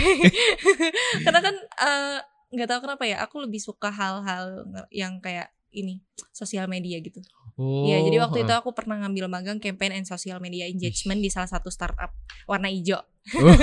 Karena 1.25 1.41
kan 1.41 1.55
eh, 1.57 2.19
nggak 2.51 2.69
tahu 2.69 2.81
kenapa 2.87 3.03
ya 3.05 3.17
aku 3.23 3.43
lebih 3.43 3.59
suka 3.59 3.91
hal-hal 3.91 4.63
yang 4.91 5.19
kayak 5.19 5.51
ini 5.71 5.99
sosial 6.31 6.71
media 6.71 7.03
gitu. 7.03 7.19
oh, 7.59 7.83
Iya, 7.83 7.99
jadi 8.07 8.23
waktu 8.23 8.47
itu 8.47 8.51
heeh. 8.51 8.63
aku 8.63 8.71
pernah 8.71 9.03
ngambil 9.03 9.27
magang 9.27 9.59
campaign 9.59 9.91
and 9.99 10.07
social 10.07 10.39
media 10.39 10.71
engagement 10.71 11.19
di 11.19 11.27
salah 11.27 11.51
satu 11.51 11.67
startup 11.67 12.15
warna 12.47 12.71
hijau. 12.71 13.03
Oh. 13.03 13.55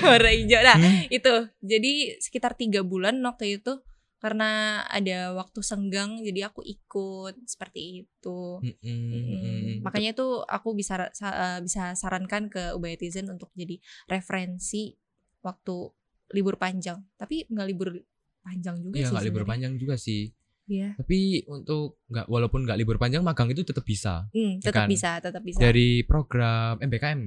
warna 0.08 0.32
hijau. 0.32 0.60
Nah, 0.64 0.76
Hmm, 0.80 1.04
itu 1.12 1.32
jadi 1.60 1.92
sekitar 2.20 2.56
tiga 2.56 2.80
bulan 2.80 3.20
waktu 3.20 3.60
itu 3.60 3.84
karena 4.20 4.50
ada 4.86 5.32
waktu 5.32 5.60
senggang 5.60 6.20
jadi 6.20 6.52
aku 6.52 6.60
ikut 6.60 7.40
seperti 7.44 8.04
itu. 8.04 8.40
hmm, 8.60 8.76
Mm. 8.80 9.80
Makanya 9.80 10.12
itu 10.12 10.44
aku 10.44 10.76
bisa 10.76 11.08
sa- 11.10 11.56
eh, 11.56 11.60
bisa 11.60 11.96
sarankan 11.96 12.46
ke 12.46 12.76
Ubayatizen 12.76 13.26
untuk 13.26 13.48
jadi 13.52 13.80
referensi 14.06 14.92
waktu 15.40 15.88
libur 16.30 16.54
panjang. 16.54 17.00
Tapi 17.16 17.48
nggak 17.48 17.66
libur 17.66 17.96
panjang 18.40 18.76
juga 18.78 18.96
Iya 18.96 19.04
sih. 19.04 19.12
nggak 19.12 19.26
libur 19.26 19.44
panjang 19.44 19.72
juga 19.76 19.96
sih 19.96 20.32
Iya. 20.64 20.94
tapi 20.94 21.42
untuk 21.44 21.98
nggak 22.06 22.24
walaupun 22.24 22.62
nggak 22.62 22.78
libur 22.78 22.94
panjang 22.94 23.20
magang 23.20 23.50
itu 23.50 23.66
tetap 23.66 23.82
bisa 23.82 24.30
Hmm, 24.30 24.62
Ya 24.62 24.70
tetap 24.70 24.86
kan? 24.86 24.88
bisa, 24.88 25.10
tetap 25.18 25.42
bisa. 25.42 25.58
dari 25.58 26.06
program 26.06 26.78
MBKM 26.78 27.20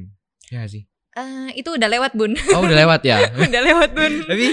ya 0.48 0.64
sih 0.64 0.88
Eh, 1.14 1.50
itu 1.56 1.70
udah 1.70 1.86
lewat 1.88 2.12
bun, 2.14 2.34
Oh 2.52 2.62
udah 2.62 2.74
lewat 2.76 3.02
ya. 3.04 3.22
udah 3.46 3.62
lewat 3.62 3.90
bun. 3.92 4.14
Tapi 4.26 4.46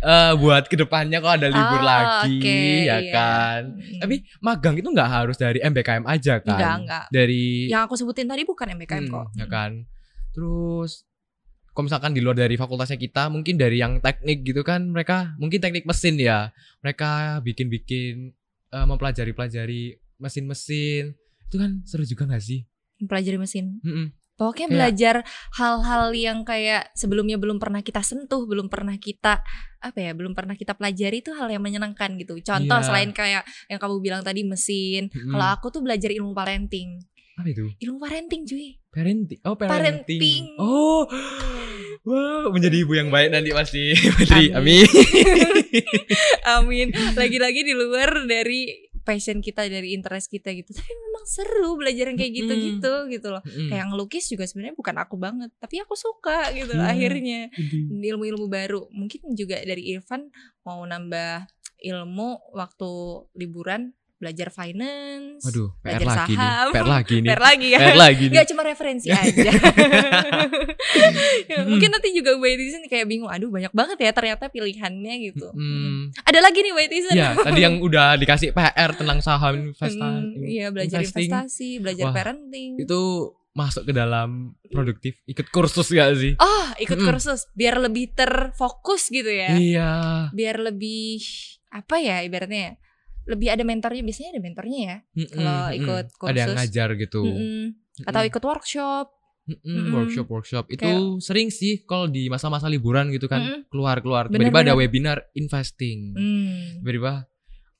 eh, 0.00 0.32
buat 0.34 0.64
ke 0.64 0.74
depannya 0.74 1.18
kok 1.18 1.32
ada 1.34 1.46
libur 1.46 1.76
Oh, 1.76 1.84
lagi 1.84 2.40
oke, 2.40 2.60
ya 2.82 2.96
iya. 2.98 3.12
kan. 3.12 3.60
Mm. 3.76 4.00
Tapi 4.00 4.14
magang 4.40 4.74
itu 4.74 4.88
nggak 4.88 5.10
harus 5.10 5.36
dari 5.36 5.60
MBKM 5.60 6.04
aja 6.04 6.40
kan. 6.40 6.56
enggak 6.56 6.74
enggak. 6.80 7.04
Dari 7.10 7.68
Yang 7.68 7.82
aku 7.84 7.94
sebutin 7.96 8.26
tadi 8.26 8.42
bukan 8.42 8.66
MBKM 8.74 8.96
Hmm, 8.98 9.12
kok. 9.12 9.26
ya 9.34 9.46
kan. 9.46 9.70
Terus 10.30 11.04
kalau 11.70 11.84
misalkan 11.86 12.12
di 12.12 12.20
luar 12.20 12.34
dari 12.34 12.56
fakultasnya 12.56 12.96
kita, 12.96 13.28
mungkin 13.28 13.54
dari 13.54 13.76
yang 13.76 14.00
teknik 14.00 14.40
gitu 14.42 14.60
kan, 14.60 14.80
mereka 14.86 15.36
mungkin 15.36 15.60
teknik 15.60 15.84
mesin 15.84 16.16
ya. 16.16 16.48
Mereka 16.80 17.10
bikin-bikin 17.42 18.32
eh, 18.70 18.86
mempelajari-pelajari 18.86 19.82
mesin-mesin. 20.16 21.12
Itu 21.44 21.56
kan 21.56 21.84
seru 21.84 22.04
juga 22.04 22.24
gak 22.26 22.40
sih? 22.40 22.64
Pelajari 23.00 23.36
mesin. 23.36 23.80
Mm-mm. 23.80 24.16
Pokoknya 24.40 24.66
Kayak- 24.66 24.72
belajar 24.72 25.14
hal-hal 25.52 26.04
yang 26.16 26.38
kayak 26.48 26.88
sebelumnya 26.96 27.36
belum 27.36 27.60
pernah 27.60 27.84
kita 27.84 28.00
sentuh, 28.00 28.48
belum 28.48 28.72
pernah 28.72 28.96
kita 28.96 29.44
apa 29.80 29.98
ya, 30.00 30.16
belum 30.16 30.32
pernah 30.32 30.56
kita 30.56 30.72
pelajari 30.72 31.20
itu 31.20 31.36
hal 31.36 31.52
yang 31.52 31.60
menyenangkan 31.60 32.16
gitu. 32.16 32.40
Contoh 32.40 32.80
Iya. 32.80 32.86
selain 32.88 33.12
kayak 33.12 33.44
yang 33.68 33.76
kamu 33.76 34.00
bilang 34.00 34.24
tadi 34.24 34.40
mesin. 34.44 35.12
Mm-mm. 35.12 35.36
Kalau 35.36 35.46
aku 35.52 35.68
tuh 35.68 35.84
belajar 35.84 36.08
ilmu 36.08 36.32
parenting. 36.32 37.04
Apa 37.36 37.48
itu? 37.48 37.68
Ilmu 37.80 38.00
parenting 38.00 38.44
cuy. 38.44 38.80
Parenting. 38.88 39.40
Oh, 39.44 39.56
parenting. 39.56 40.16
Parenting. 40.16 40.42
Oh. 40.56 41.04
Wow, 42.00 42.48
menjadi 42.48 42.80
ibu 42.80 42.96
yang 42.96 43.12
baik 43.12 43.28
nanti 43.28 43.52
pasti. 43.52 43.92
Putri. 43.92 44.48
Amin. 44.56 44.88
Amin. 44.88 45.84
Amin. 46.56 46.88
Lagi-lagi 47.12 47.60
di 47.60 47.76
luar 47.76 48.24
dari 48.24 48.88
passion 49.02 49.40
kita, 49.40 49.66
dari 49.66 49.92
interest 49.92 50.28
kita 50.28 50.52
gitu. 50.52 50.70
Tapi 50.78 50.92
memang 50.92 51.24
seru 51.26 51.76
belajar 51.76 52.10
yang 52.10 52.18
kayak 52.18 52.32
gitu-gitu 52.32 52.94
gitu 53.08 53.28
loh. 53.30 53.42
Mm-mm. 53.44 53.68
Kayak 53.70 53.86
ngelukis 53.92 54.24
juga 54.28 54.44
sebenarnya 54.46 54.76
bukan 54.76 54.96
aku 54.98 55.14
banget, 55.20 55.50
tapi 55.58 55.80
aku 55.80 55.94
suka 55.94 56.50
gitu 56.52 56.74
Iya. 56.76 56.86
akhirnya. 56.90 57.40
Ilmu-ilmu 57.90 58.46
baru. 58.46 58.88
Mungkin 58.90 59.34
juga 59.34 59.60
dari 59.62 59.94
Irfan 59.94 60.28
mau 60.62 60.80
nambah 60.82 61.48
ilmu 61.80 62.52
waktu 62.52 62.90
liburan 63.36 63.96
belajar 64.20 64.52
finance. 64.52 65.40
Waduh, 65.42 65.72
PR 65.80 65.96
Belajar 65.96 66.04
lagi 66.06 66.20
nih. 66.28 66.36
saham. 66.36 66.66
PR 66.70 66.86
lagi 66.86 67.14
nih. 67.16 67.28
PR 67.30 67.40
lagi 67.40 67.66
ya. 67.66 67.78
PR 67.80 67.96
lagi 67.96 68.24
nih. 68.28 68.36
Gak 68.36 68.46
cuma 68.46 68.62
referensi 68.62 69.08
aja. 69.16 69.50
Ya, 71.42 71.56
Hmm. 71.60 71.66
Mungkin 71.68 71.90
nanti 71.90 72.08
juga 72.12 72.36
White 72.36 72.58
Tizen 72.58 72.82
kayak 72.86 73.06
bingung. 73.06 73.28
Aduh 73.28 73.48
banyak 73.48 73.72
banget 73.72 73.98
ya 73.98 74.10
ternyata 74.10 74.46
pilihannya 74.46 75.14
gitu. 75.24 75.48
Hmm. 75.50 76.12
Ada 76.22 76.40
lagi 76.40 76.60
nih 76.60 76.72
White 76.72 76.90
Tizen. 76.90 77.14
Ya, 77.14 77.34
tadi 77.34 77.60
yang 77.60 77.80
udah 77.80 78.14
dikasih 78.14 78.52
PR 78.52 78.90
tentang 78.92 79.18
saham 79.20 79.52
investasi. 79.66 79.98
Hmm, 79.98 80.36
Iya 80.38 80.68
belajar 80.68 81.00
investing. 81.00 81.26
investasi, 81.26 81.70
belajar 81.78 82.06
Wah, 82.06 82.14
parenting. 82.14 82.70
Itu 82.78 83.00
masuk 83.50 83.82
ke 83.82 83.92
dalam 83.92 84.54
produktif. 84.64 85.18
Ikut 85.26 85.48
kursus 85.48 85.88
gak 85.88 86.14
sih? 86.14 86.32
Oh 86.36 86.66
ikut 86.76 86.96
Mm-mm. 86.96 87.08
kursus 87.08 87.50
biar 87.52 87.76
lebih 87.78 88.12
terfokus 88.12 89.08
gitu 89.08 89.28
ya. 89.28 89.52
Iya. 89.52 89.90
Biar 90.30 90.60
lebih 90.62 91.18
apa 91.68 91.98
ya 91.98 92.20
ibaratnya 92.20 92.60
ya. 92.60 92.74
Lebih 93.24 93.48
ada 93.50 93.62
mentornya 93.62 94.00
biasanya 94.00 94.30
ada 94.30 94.40
mentornya 94.40 94.78
ya. 94.80 94.96
Mm-mm, 95.14 95.28
Kalau 95.30 95.56
mm-mm. 95.62 95.78
ikut 95.78 96.04
ada 96.22 96.30
yang 96.32 96.48
kursus. 96.48 96.56
ngajar 96.58 96.88
gitu. 96.96 97.22
Mm-mm. 97.22 97.64
Atau 98.02 98.22
ikut 98.22 98.42
workshop. 98.42 99.06
Mm-mm, 99.42 99.66
Mm-mm. 99.66 99.92
workshop 99.92 100.26
workshop 100.26 100.64
itu 100.68 100.90
sering 101.18 101.50
sih 101.50 101.82
kalau 101.82 102.06
di 102.06 102.28
masa-masa 102.28 102.64
liburan 102.64 103.10
gitu 103.10 103.26
kan 103.26 103.42
Mm-mm. 103.42 103.60
keluar 103.66 103.98
keluar 103.98 104.24
Bener, 104.24 104.46
tiba-tiba 104.46 104.60
ada 104.62 104.74
webinar 104.74 105.18
investing 105.34 106.12
Hmm. 106.12 106.78
tiba-tiba 106.78 107.26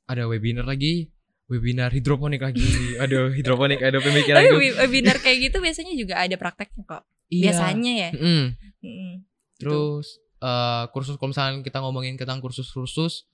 ada 0.04 0.22
webinar 0.26 0.64
lagi 0.64 1.14
webinar 1.46 1.90
hidroponik 1.90 2.40
lagi 2.40 2.64
aduh 3.02 3.30
hidroponik 3.30 3.78
ada 3.78 3.98
pemikiran 3.98 4.40
Tapi 4.40 4.48
itu 4.48 4.56
web- 4.58 4.78
webinar 4.80 5.16
kayak 5.16 5.38
gitu 5.44 5.56
biasanya 5.58 5.94
juga 5.94 6.14
ada 6.16 6.34
prakteknya 6.34 6.82
kok. 6.82 7.02
Iya. 7.28 7.42
Biasanya 7.46 7.92
ya. 7.94 8.10
Mm-mm. 8.12 8.44
Mm-mm. 8.80 9.12
Terus 9.56 10.06
eh, 10.40 10.84
kursus 10.90 11.14
kalau 11.14 11.30
misalnya 11.30 11.60
kita 11.60 11.78
ngomongin 11.78 12.16
tentang 12.16 12.40
kursus-kursus 12.40 13.28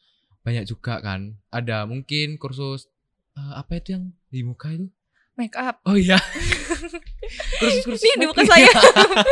banyak 0.46 0.64
juga 0.64 1.02
kan. 1.02 1.34
Ada 1.50 1.82
mungkin 1.84 2.38
kursus 2.38 2.86
eh, 3.34 3.52
apa 3.52 3.76
itu 3.76 3.92
yang 3.92 4.04
di 4.28 4.40
muka 4.40 4.70
itu? 4.70 4.86
Make 5.34 5.52
up. 5.52 5.82
Oh 5.82 5.98
iya. 5.98 6.16
kursus-kursus 7.60 8.00
Ini 8.00 8.14
di 8.14 8.18
make- 8.22 8.30
muka 8.30 8.42
saya. 8.46 8.70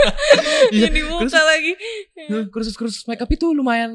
Iya, 0.74 0.88
Ini 0.88 0.92
di 0.92 1.02
muka 1.04 1.22
kursus- 1.24 1.46
lagi. 1.46 1.72
Nah, 2.28 2.42
kursus-kursus 2.50 3.02
makeup 3.06 3.30
itu 3.30 3.46
lumayan 3.50 3.92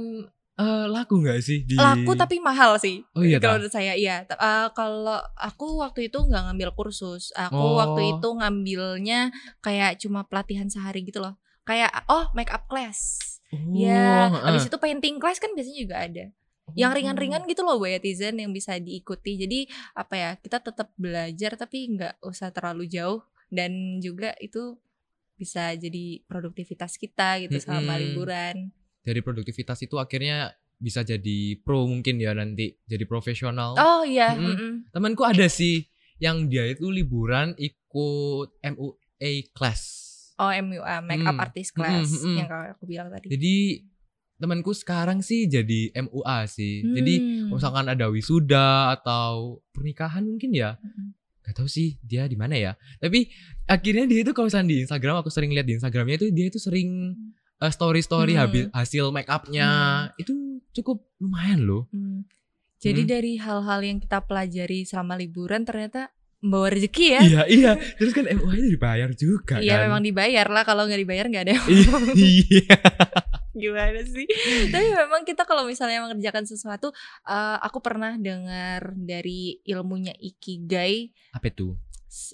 eh, 0.55 0.85
laku 0.87 1.19
nggak 1.19 1.39
sih 1.39 1.63
di 1.63 1.75
Laku 1.75 2.15
tapi 2.15 2.39
mahal 2.39 2.75
sih. 2.75 2.99
Oh 3.13 3.21
iya 3.21 3.37
kalau 3.37 3.59
menurut 3.59 3.71
saya 3.71 3.93
iya. 3.93 4.23
Eh, 4.23 4.67
kalau 4.73 5.19
aku 5.35 5.79
waktu 5.79 6.07
itu 6.07 6.19
nggak 6.19 6.49
ngambil 6.49 6.69
kursus. 6.73 7.31
Aku 7.33 7.55
Oh. 7.55 7.77
waktu 7.77 8.15
itu 8.15 8.27
ngambilnya 8.27 9.29
kayak 9.59 9.99
cuma 9.99 10.23
pelatihan 10.23 10.67
sehari 10.67 11.03
gitu 11.03 11.19
loh. 11.19 11.35
Kayak 11.63 11.93
oh 12.07 12.27
make 12.33 12.49
up 12.49 12.65
class. 12.65 13.19
Oh, 13.49 13.57
ya, 13.73 14.29
heeh. 14.29 14.45
habis 14.45 14.65
itu 14.65 14.77
painting 14.77 15.17
class 15.17 15.37
kan 15.37 15.49
biasanya 15.53 15.79
juga 15.79 15.95
ada. 15.99 16.25
Yang 16.75 16.91
ringan-ringan 16.91 17.45
gitu 17.45 17.61
loh 17.61 17.77
Boyatizen 17.77 18.37
yang 18.37 18.51
bisa 18.51 18.75
diikuti 18.75 19.37
jadi 19.37 19.59
apa 19.93 20.13
ya 20.13 20.29
kita 20.37 20.59
tetap 20.59 20.91
belajar 20.95 21.55
tapi 21.55 21.89
nggak 21.95 22.21
usah 22.21 22.49
terlalu 22.49 22.85
jauh 22.85 23.21
dan 23.49 23.97
juga 23.97 24.33
itu 24.37 24.77
bisa 25.33 25.71
jadi 25.73 26.19
produktivitas 26.27 26.99
kita 26.99 27.39
gitu 27.39 27.57
selama 27.57 27.95
Mm-mm. 27.95 28.03
liburan 28.03 28.55
Dari 28.99 29.23
produktivitas 29.23 29.79
itu 29.81 29.95
akhirnya 29.95 30.51
bisa 30.75 31.01
jadi 31.01 31.39
pro 31.59 31.83
mungkin 31.83 32.19
ya 32.19 32.31
nanti 32.31 32.75
jadi 32.83 33.03
profesional. 33.03 33.75
oh 33.75 34.03
iya 34.03 34.35
Mm-mm. 34.35 34.47
mm-mm. 34.53 34.73
Temanku 34.91 35.23
ada 35.23 35.47
sih 35.47 35.87
yang 36.19 36.47
dia 36.47 36.67
itu 36.67 36.91
liburan 36.91 37.55
ikut 37.55 38.47
MUA 38.59 39.31
class. 39.51 39.81
oh 40.35 40.51
MUA 40.51 40.95
makeup 41.01 41.35
Mm. 41.35 41.43
artist 41.43 41.71
class 41.71 42.07
Mm-mm, 42.11 42.19
mm-mm. 42.21 42.35
yang 42.37 42.47
kalau 42.47 42.65
aku 42.69 42.83
bilang 42.85 43.07
tadi 43.07 43.27
Jadi 43.31 43.55
temanku 44.39 44.71
sekarang 44.71 45.19
sih 45.19 45.45
jadi 45.45 45.91
MUA 45.99 46.39
sih. 46.47 46.81
Jadi 46.81 47.13
Hmm. 47.15 47.27
kalau 47.45 47.57
misalkan 47.59 47.87
ada 47.87 48.05
wisuda 48.07 48.69
atau 48.93 49.59
pernikahan 49.69 50.23
mungkin 50.23 50.49
ya. 50.49 50.75
Mm-mm. 50.75 51.11
Gak 51.41 51.55
tahu 51.55 51.67
sih 51.67 51.99
dia 51.99 52.23
di 52.23 52.33
mana 52.33 52.53
ya. 52.53 52.71
Tapi 52.97 53.27
akhirnya 53.65 54.05
dia 54.05 54.19
itu 54.21 54.31
kalau 54.31 54.47
misalnya 54.47 54.69
di 54.69 54.77
Instagram 54.81 55.15
aku 55.17 55.27
sering 55.27 55.49
lihat 55.49 55.65
di 55.65 55.75
Instagramnya 55.75 56.15
itu 56.15 56.27
dia 56.29 56.45
itu 56.45 56.55
sering 56.55 57.17
uh, 57.57 57.67
story-story 57.67 58.33
Hmm. 58.33 58.41
habis 58.41 58.63
hasil 58.69 59.09
make 59.09 59.27
upnya 59.27 59.67
itu 60.15 60.31
cukup 60.71 61.03
lumayan 61.17 61.61
loh. 61.61 61.89
Hmm. 61.89 62.23
Jadi 62.79 63.03
Mm. 63.03 63.09
dari 63.09 63.33
hal-hal 63.35 63.79
yang 63.81 63.99
kita 63.99 64.23
pelajari 64.23 64.87
selama 64.87 65.19
liburan 65.19 65.67
ternyata 65.67 66.15
membawa 66.39 66.71
rezeki 66.71 67.05
ya. 67.09 67.21
Iya 67.21 67.41
iya. 67.51 67.71
Terus 67.97 68.13
kan 68.13 68.23
MUA 68.23 68.53
itu 68.55 68.67
dibayar 68.71 69.09
juga 69.11 69.59
Iya 69.59 69.75
kan. 69.75 69.83
memang 69.83 70.01
dibayar 70.01 70.47
lah 70.47 70.63
kalau 70.63 70.87
nggak 70.87 71.01
dibayar 71.01 71.25
nggak 71.27 71.43
ada 71.43 71.55
Iya. 72.15 72.77
gimana 73.59 73.99
sih 74.01 74.25
tapi 74.73 74.87
memang 74.89 75.21
kita 75.21 75.43
kalau 75.43 75.63
misalnya 75.63 76.01
mengerjakan 76.01 76.43
sesuatu 76.43 76.89
eh, 77.25 77.57
aku 77.59 77.79
pernah 77.79 78.15
dengar 78.15 78.95
dari 78.95 79.59
ilmunya 79.63 80.15
ikigai 80.15 81.11
Apa 81.31 81.47
itu? 81.47 81.75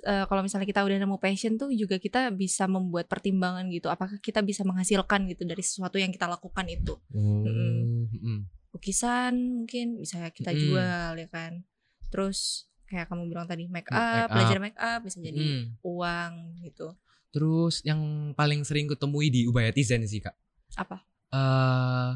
eh, 0.02 0.24
kalau 0.24 0.40
misalnya 0.40 0.64
kita 0.64 0.82
udah 0.82 0.96
nemu 0.96 1.18
passion 1.18 1.58
tuh 1.58 1.68
juga 1.70 1.98
kita 1.98 2.32
bisa 2.32 2.64
membuat 2.64 3.06
pertimbangan 3.06 3.68
gitu 3.68 3.90
apakah 3.90 4.16
kita 4.18 4.40
bisa 4.40 4.62
menghasilkan 4.62 5.28
gitu 5.28 5.44
dari 5.44 5.60
sesuatu 5.60 5.98
yang 5.98 6.10
kita 6.10 6.26
lakukan 6.26 6.64
itu. 6.66 6.96
Mm-mm. 7.12 8.08
mm-mm. 8.08 8.38
lukisan 8.72 9.34
mungkin 9.58 9.98
bisa 9.98 10.30
kita 10.30 10.52
Mm-mm. 10.52 10.62
jual 10.62 11.12
ya 11.18 11.28
kan 11.28 11.64
terus 12.08 12.68
kayak 12.86 13.08
kamu 13.08 13.28
bilang 13.28 13.44
tadi 13.44 13.66
make 13.66 13.88
Make 13.88 13.92
up 13.92 14.28
up. 14.28 14.32
belajar 14.32 14.58
make 14.60 14.78
up 14.78 15.00
bisa 15.02 15.18
jadi 15.18 15.36
Mm. 15.36 15.64
uang 15.82 16.34
gitu 16.62 16.96
Terus 17.32 17.84
yang 17.84 18.00
paling 18.32 18.64
sering 18.64 18.88
kutemui 18.88 19.28
di 19.28 19.44
Ubayatizen 19.44 20.08
sih 20.08 20.20
kak. 20.20 20.32
apa 20.76 21.04
eh 21.36 22.12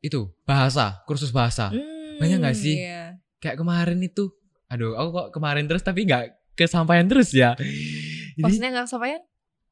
itu 0.00 0.28
bahasa, 0.44 1.00
kursus 1.04 1.32
bahasa. 1.32 1.68
Hmm, 1.72 2.20
Banyak 2.20 2.38
nggak 2.40 2.56
sih? 2.56 2.76
iya. 2.80 3.16
Kayak 3.40 3.60
kemarin 3.60 4.00
itu, 4.00 4.32
aduh, 4.68 4.96
aku 4.96 5.08
kok 5.12 5.28
kemarin 5.36 5.68
terus 5.68 5.84
tapi 5.84 6.08
nggak 6.08 6.56
kesampaian 6.56 7.04
terus 7.04 7.32
ya. 7.36 7.52
Jadi 7.56 8.40
maksudnya 8.40 8.70
nggak 8.72 8.86
kesampaian 8.88 9.20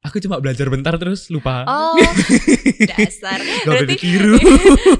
aku 0.03 0.19
cuma 0.19 0.37
belajar 0.37 0.67
bentar 0.67 0.93
terus 0.95 1.27
lupa. 1.27 1.63
Oh, 1.63 1.95
dasar. 2.91 3.39
Gak 3.39 3.63
Berarti 3.65 3.95
ditiru. 3.95 4.35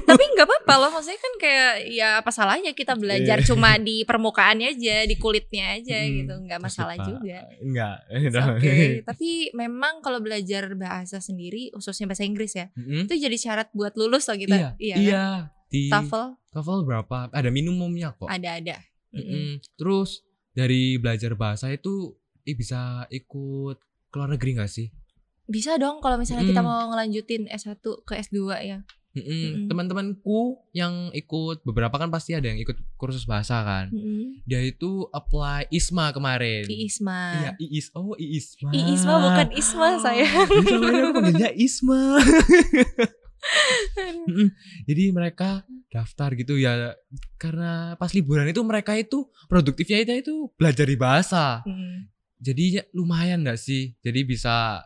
tapi 0.02 0.24
nggak 0.26 0.46
apa-apa 0.46 0.74
loh. 0.76 0.90
Maksudnya 0.90 1.20
kan 1.20 1.34
kayak 1.36 1.72
ya 1.88 2.08
apa 2.18 2.30
salahnya 2.30 2.72
kita 2.72 2.94
belajar 2.94 3.36
Iya. 3.36 3.46
cuma 3.46 3.76
di 3.76 4.02
permukaannya 4.02 4.72
aja, 4.72 5.04
di 5.04 5.14
kulitnya 5.14 5.76
aja 5.76 5.98
Hmm, 5.98 6.12
gitu. 6.18 6.34
Nggak 6.40 6.58
masalah 6.58 6.96
lupa. 6.96 7.06
juga. 7.06 7.38
Enggak. 7.60 7.96
Oke. 8.56 8.74
tapi 9.04 9.28
memang 9.52 10.00
kalau 10.00 10.18
belajar 10.18 10.72
bahasa 10.72 11.18
sendiri, 11.18 11.68
khususnya 11.70 12.06
bahasa 12.06 12.24
Inggris 12.24 12.52
ya, 12.52 12.72
Mm-mm. 12.72 13.04
itu 13.04 13.14
jadi 13.14 13.36
syarat 13.36 13.68
buat 13.70 13.94
lulus 13.94 14.24
loh 14.24 14.36
kita. 14.36 14.76
Iya, 14.76 14.96
kan? 14.96 15.00
iya. 15.00 15.24
Di 15.66 15.90
TOEFL 15.90 16.24
TOEFL 16.50 16.80
berapa? 16.82 17.18
Ada 17.28 17.50
minimumnya 17.50 18.12
kok. 18.12 18.26
ada-ada. 18.26 18.80
Mm-mm. 19.10 19.20
Mm-mm. 19.20 19.50
Terus 19.74 20.24
dari 20.50 20.96
belajar 20.96 21.34
bahasa 21.34 21.68
itu 21.68 22.14
eh, 22.40 22.54
bisa 22.54 23.04
ikut 23.08 23.78
ke 24.14 24.22
luar 24.22 24.30
negeri 24.30 24.62
gak 24.62 24.70
sih? 24.70 24.94
Bisa 25.50 25.74
dong 25.74 25.98
kalau 25.98 26.14
misalnya 26.14 26.46
kita 26.46 26.62
Mm. 26.62 26.68
mau 26.70 26.86
ngelanjutin 26.94 27.50
S1 27.50 27.82
ke 28.06 28.14
S2 28.14 28.38
ya. 28.62 28.78
Mm-mm. 29.14 29.26
Mm-mm. 29.26 29.66
Teman-temanku 29.70 30.58
yang 30.74 31.10
ikut 31.14 31.62
beberapa 31.62 31.94
kan 31.98 32.10
pasti 32.10 32.34
ada 32.34 32.50
yang 32.50 32.58
ikut 32.58 32.78
kursus 32.94 33.26
bahasa 33.26 33.62
kan. 33.62 33.90
Mm-mm. 33.90 34.42
Dia 34.46 34.62
itu 34.62 35.10
apply 35.10 35.70
ISMA 35.70 36.14
kemarin. 36.14 36.66
Di 36.66 36.86
Isma. 36.86 37.22
Iya, 37.34 37.50
Iis. 37.58 37.90
Oh, 37.94 38.14
Iisma. 38.14 38.70
I 38.70 38.80
Isma 38.94 39.14
bukan 39.18 39.48
Isma 39.54 39.88
saya. 39.98 40.26
Selama 40.26 40.86
ini 40.90 40.98
aku 41.02 41.12
panggilnya 41.14 41.50
Isma. 41.54 42.02
Jadi 44.88 45.12
mereka 45.12 45.68
daftar 45.92 46.32
gitu 46.34 46.56
ya 46.56 46.96
karena 47.36 47.92
pas 48.00 48.10
liburan 48.16 48.48
itu 48.48 48.64
mereka 48.64 48.96
itu 48.96 49.28
produktifnya 49.46 50.00
itu, 50.02 50.12
itu 50.26 50.34
belajar 50.58 50.88
di 50.88 50.96
bahasa. 50.98 51.60
Mm. 51.68 52.13
Jadi 52.44 52.76
ya 52.76 52.82
lumayan 52.92 53.40
nggak 53.40 53.56
sih? 53.56 53.96
Jadi 53.98 54.20
bisa 54.22 54.84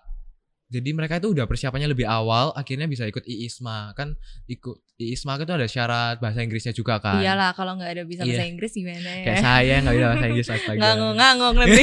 jadi 0.68 0.92
mereka 0.92 1.16
itu 1.16 1.32
udah 1.32 1.48
persiapannya 1.48 1.88
lebih 1.88 2.04
awal 2.04 2.52
akhirnya 2.52 2.84
bisa 2.84 3.08
ikut 3.08 3.24
IISMA 3.24 3.96
kan 3.96 4.12
ikut 4.44 4.76
IISMA 5.00 5.40
itu 5.40 5.54
ada 5.56 5.64
syarat 5.64 6.20
bahasa 6.20 6.44
Inggrisnya 6.44 6.70
juga 6.70 7.00
kan. 7.00 7.18
Iyalah 7.18 7.56
kalau 7.56 7.74
nggak 7.74 7.88
ada 7.88 8.04
bisa 8.04 8.22
Iya. 8.22 8.36
bahasa 8.36 8.44
Inggris 8.46 8.72
gimana 8.76 9.00
ya? 9.10 9.24
Kayak 9.24 9.38
saya 9.42 9.74
nggak 9.80 9.94
bisa 9.96 10.06
bahasa 10.06 10.26
Inggris 10.28 10.48
astaga. 10.54 10.78
Ngangong-ngangong 10.78 11.54
nanti. 11.64 11.82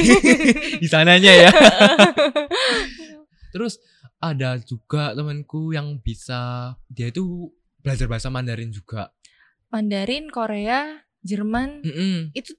di 0.78 0.88
sananya 0.88 1.32
ya. 1.36 1.50
Terus 3.52 3.74
ada 4.16 4.56
juga 4.60 5.12
temanku 5.12 5.74
yang 5.74 5.98
bisa 5.98 6.72
dia 6.86 7.10
itu 7.10 7.50
belajar 7.82 8.06
bahasa 8.06 8.28
Mandarin 8.30 8.70
juga. 8.70 9.12
Mandarin, 9.66 10.30
Korea, 10.30 11.02
Jerman 11.26 11.82
Mm-mm. 11.82 12.30
itu 12.32 12.54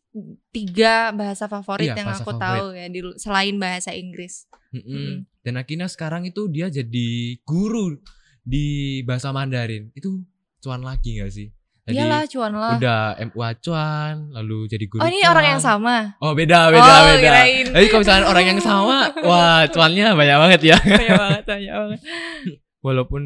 tiga 0.50 1.10
bahasa 1.12 1.48
favorit 1.48 1.88
Iya, 1.88 1.96
yang 1.96 2.08
bahasa 2.08 2.22
aku 2.22 2.32
favorit. 2.32 2.44
tahu 2.44 2.66
ya 2.74 2.86
di 2.88 3.00
selain 3.16 3.56
bahasa 3.56 3.92
Inggris. 3.92 4.46
Mm-mm. 4.70 4.84
Mm-mm. 4.86 5.14
Dan 5.42 5.54
akhirnya 5.56 5.88
sekarang 5.88 6.24
itu 6.24 6.46
dia 6.48 6.68
jadi 6.68 7.08
guru 7.42 7.96
di 8.42 8.68
bahasa 9.02 9.32
Mandarin. 9.32 9.90
Itu 9.92 10.20
cuan 10.60 10.82
lagi 10.82 11.18
gak 11.18 11.32
sih? 11.32 11.48
Jadi 11.84 11.96
Iyalah 11.98 12.28
cuan 12.28 12.52
lah. 12.52 12.76
udah 12.76 13.02
MUA 13.26 13.50
cuan, 13.58 14.14
lalu 14.30 14.68
jadi 14.68 14.86
guru 14.86 15.00
Oh 15.00 15.08
ini 15.08 15.24
cuan. 15.24 15.32
orang 15.32 15.46
yang 15.48 15.62
sama. 15.62 15.96
Oh 16.20 16.36
beda, 16.36 16.68
beda, 16.68 16.84
Oh, 16.84 17.04
beda. 17.08 17.24
kirain. 17.24 17.66
Tapi 17.72 17.86
kalau 17.88 18.02
misalnya 18.04 18.26
orang 18.28 18.46
yang 18.46 18.60
sama, 18.60 18.98
wah 19.28 19.64
cuannya 19.66 20.08
banyak 20.12 20.38
banget 20.38 20.62
ya. 20.66 20.78
Banyak 20.78 21.16
banget, 21.16 21.44
banyak 21.46 21.74
banget. 21.74 22.00
Walaupun 22.86 23.24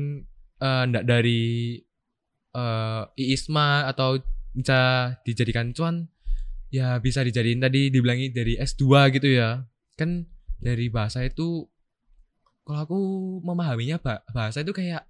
ndak 0.62 1.04
dari 1.04 1.82
eh 2.52 3.02
IISMA 3.16 3.90
atau 3.90 4.22
bisa 4.52 4.80
dijadikan 5.24 5.72
cuan, 5.72 6.08
ya 6.68 6.98
bisa 6.98 7.22
dijadiin 7.22 7.60
tadi 7.60 7.88
dibilangi 7.88 8.30
dari 8.30 8.56
S2 8.56 8.84
gitu 9.12 9.28
ya. 9.28 9.64
Kan 9.96 10.28
dari 10.58 10.88
bahasa 10.88 11.22
itu 11.22 11.66
kalau 12.62 12.80
aku 12.82 13.00
memahaminya 13.42 13.98
ba- 13.98 14.24
bahasa 14.30 14.62
itu 14.62 14.72
kayak 14.72 15.04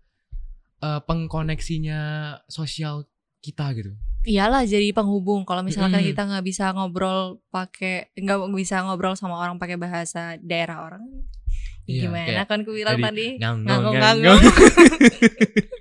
eh, 0.79 1.01
pengkoneksinya 1.03 1.99
sosial 2.45 3.05
kita 3.39 3.73
gitu. 3.73 3.91
Iyalah 4.21 4.63
jadi 4.63 4.93
penghubung. 4.93 5.43
Kalau 5.43 5.65
misalkan 5.65 5.97
Mm-mm. 5.97 6.13
kita 6.13 6.29
nggak 6.29 6.45
bisa 6.45 6.69
ngobrol 6.71 7.41
pakai 7.49 8.13
nggak 8.13 8.37
bisa 8.53 8.85
ngobrol 8.85 9.17
sama 9.17 9.41
orang 9.41 9.57
pakai 9.57 9.81
bahasa 9.81 10.37
daerah 10.37 10.85
orang, 10.85 11.01
Iya, 11.89 12.05
gimana 12.05 12.45
kan 12.45 12.61
ku 12.61 12.69
bilang 12.71 13.01
tadi, 13.01 13.41
ngangong-ngangong. 13.41 13.97
nganggong. 13.97 14.41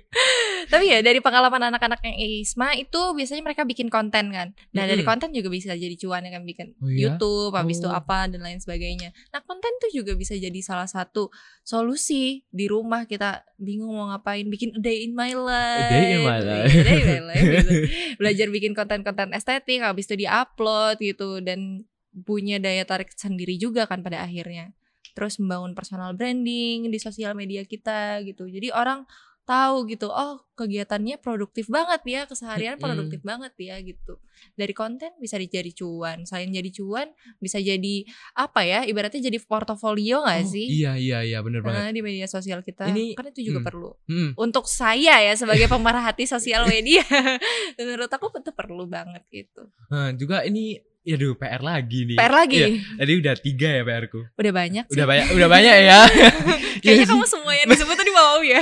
Tapi 0.81 0.97
ya 0.97 1.05
dari 1.05 1.21
pengalaman 1.21 1.69
anak-anak 1.69 2.01
yang 2.01 2.17
ISMA 2.17 2.73
itu 2.73 2.97
biasanya 3.13 3.45
mereka 3.45 3.69
bikin 3.69 3.85
konten 3.93 4.33
kan. 4.33 4.57
Nah 4.73 4.89
dari 4.89 5.05
konten 5.05 5.29
juga 5.29 5.53
bisa 5.53 5.77
jadi 5.77 5.93
cuan 5.93 6.25
ya 6.25 6.33
kan 6.33 6.41
bikin 6.41 6.73
Oh 6.81 6.89
iya? 6.89 7.13
YouTube, 7.13 7.53
habis 7.53 7.77
itu 7.77 7.85
Oh. 7.85 7.93
apa 7.93 8.25
dan 8.25 8.41
lain 8.41 8.57
sebagainya. 8.57 9.13
Nah 9.29 9.45
konten 9.45 9.69
tuh 9.77 9.93
juga 9.93 10.17
bisa 10.17 10.33
jadi 10.33 10.57
salah 10.65 10.89
satu 10.89 11.29
solusi 11.61 12.41
di 12.49 12.65
rumah 12.65 13.05
kita 13.05 13.45
bingung 13.61 13.93
mau 13.93 14.09
ngapain, 14.09 14.49
bikin 14.49 14.73
a 14.73 14.81
day 14.81 15.05
in 15.05 15.13
my 15.13 15.29
life. 15.37 15.93
day 15.93 16.17
in 16.17 16.21
my 16.25 16.39
life. 16.41 16.73
Iya, 16.73 16.81
day 16.81 16.97
in 16.97 17.05
my 17.05 17.21
life 17.29 17.45
gitu. 17.45 17.71
Belajar 18.19 18.47
bikin 18.49 18.73
konten-konten 18.73 19.37
estetik, 19.37 19.85
habis 19.85 20.09
itu 20.09 20.25
diupload 20.25 20.97
gitu 20.97 21.45
dan 21.45 21.85
punya 22.25 22.57
daya 22.57 22.89
tarik 22.89 23.13
sendiri 23.13 23.53
juga 23.61 23.85
kan 23.85 24.01
pada 24.01 24.25
akhirnya. 24.25 24.73
Terus 25.13 25.37
membangun 25.37 25.77
personal 25.77 26.17
branding 26.17 26.89
di 26.89 26.97
sosial 26.97 27.37
media 27.37 27.61
kita 27.69 28.25
gitu. 28.25 28.49
Jadi 28.49 28.73
orang 28.73 29.05
tahu 29.51 29.83
gitu, 29.85 30.07
oh 30.07 30.39
kegiatannya 30.53 31.17
produktif 31.17 31.67
banget 31.67 31.99
ya, 32.05 32.21
keseharian 32.23 32.77
produktif 32.77 33.19
banget 33.21 33.51
ya 33.57 33.75
gitu. 33.77 34.15
Dari 34.53 34.71
konten 34.71 35.11
bisa 35.17 35.35
jadi 35.35 35.67
cuan, 35.69 36.23
selain 36.23 36.47
jadi 36.47 36.71
cuan 36.71 37.11
bisa 37.37 37.59
jadi 37.59 38.07
apa 38.33 38.61
ya, 38.61 38.79
ibaratnya 38.83 39.19
jadi 39.21 39.37
portofolio 39.41 40.23
gak 40.23 40.39
Oh, 40.39 40.47
sih? 40.47 40.67
Iya 40.79 40.95
iya 40.95 41.19
iya 41.21 41.37
bener 41.39 41.59
banget. 41.59 41.77
Nah, 41.77 41.89
di 41.89 41.99
media 41.99 42.25
sosial 42.25 42.61
kita 42.61 42.87
Ini- 42.87 43.13
kan 43.13 43.27
itu 43.27 43.43
juga 43.43 43.59
hmm. 43.59 43.67
perlu. 43.67 43.91
Hmm. 44.05 44.29
Untuk 44.35 44.65
saya 44.65 45.19
ya 45.19 45.33
sebagai 45.35 45.67
pemerhati 45.67 46.23
sosial 46.23 46.63
media, 46.65 47.03
menurut 47.77 48.07
aku 48.07 48.31
itu 48.31 48.51
perlu 48.51 48.87
banget 48.87 49.27
gitu. 49.29 49.67
Nah, 49.89 50.13
juga 50.13 50.41
ini 50.41 50.77
ya 51.01 51.17
aduh 51.17 51.33
PR 51.33 51.59
lagi 51.59 52.05
nih. 52.05 52.13
PR 52.13 52.29
lagi, 52.31 52.57
Iya, 52.61 52.67
tadi 52.95 53.11
udah 53.17 53.33
tiga 53.35 53.69
ya 53.73 53.81
PR 53.81 54.05
ku. 54.05 54.21
udah 54.31 54.53
banyak 54.53 54.85
sih. 54.85 54.93
Udah 54.93 55.05
banyak 55.09 55.27
udah 55.33 55.49
banyak 55.49 55.75
ya. 55.81 55.99
Kayaknya 56.81 57.03
Iya 57.03 57.09
kamu 57.09 57.25
semua 57.25 57.53
yang 57.53 57.67
disebut 57.67 57.95
tadi 57.95 58.10
mau 58.21 58.37
ya. 58.41 58.61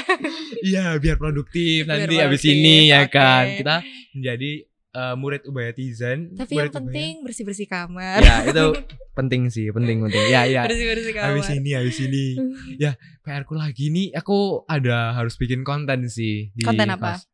Iya, 0.61 0.85
biar 0.95 1.15
produktif 1.15 1.83
Biar 1.83 1.91
nanti 1.99 2.15
abis 2.15 2.39
produktif, 2.39 2.55
ini 2.55 2.75
ya 2.87 3.03
oke. 3.03 3.11
kan. 3.11 3.45
Kita 3.53 3.75
menjadi 4.13 4.51
eh, 4.89 5.15
murid 5.15 5.41
Ubayatizen. 5.45 6.19
Tapi 6.33 6.53
Murid 6.55 6.65
yang 6.65 6.75
penting 6.81 7.11
bersih-bersih 7.21 7.67
kamar. 7.67 8.19
Ya, 8.19 8.35
itu 8.43 8.65
penting 9.13 9.41
sih, 9.47 9.69
penting 9.69 9.99
penting. 10.01 10.23
Ya, 10.27 10.43
ya. 10.45 10.63
Bersih-bersih 10.63 11.11
kamar. 11.11 11.27
Habis 11.29 11.49
ini, 11.51 11.69
habis 11.73 11.97
ini. 11.99 12.25
Ya, 12.83 12.95
PR 13.21 13.43
ku 13.43 13.53
lagi 13.53 13.89
nih 13.89 14.13
aku 14.13 14.63
ada 14.65 15.11
harus 15.11 15.35
bikin 15.35 15.61
konten 15.61 16.07
sih 16.07 16.49
di 16.51 16.63
Konten 16.63 16.87
apa? 16.87 17.19
kelas. 17.19 17.27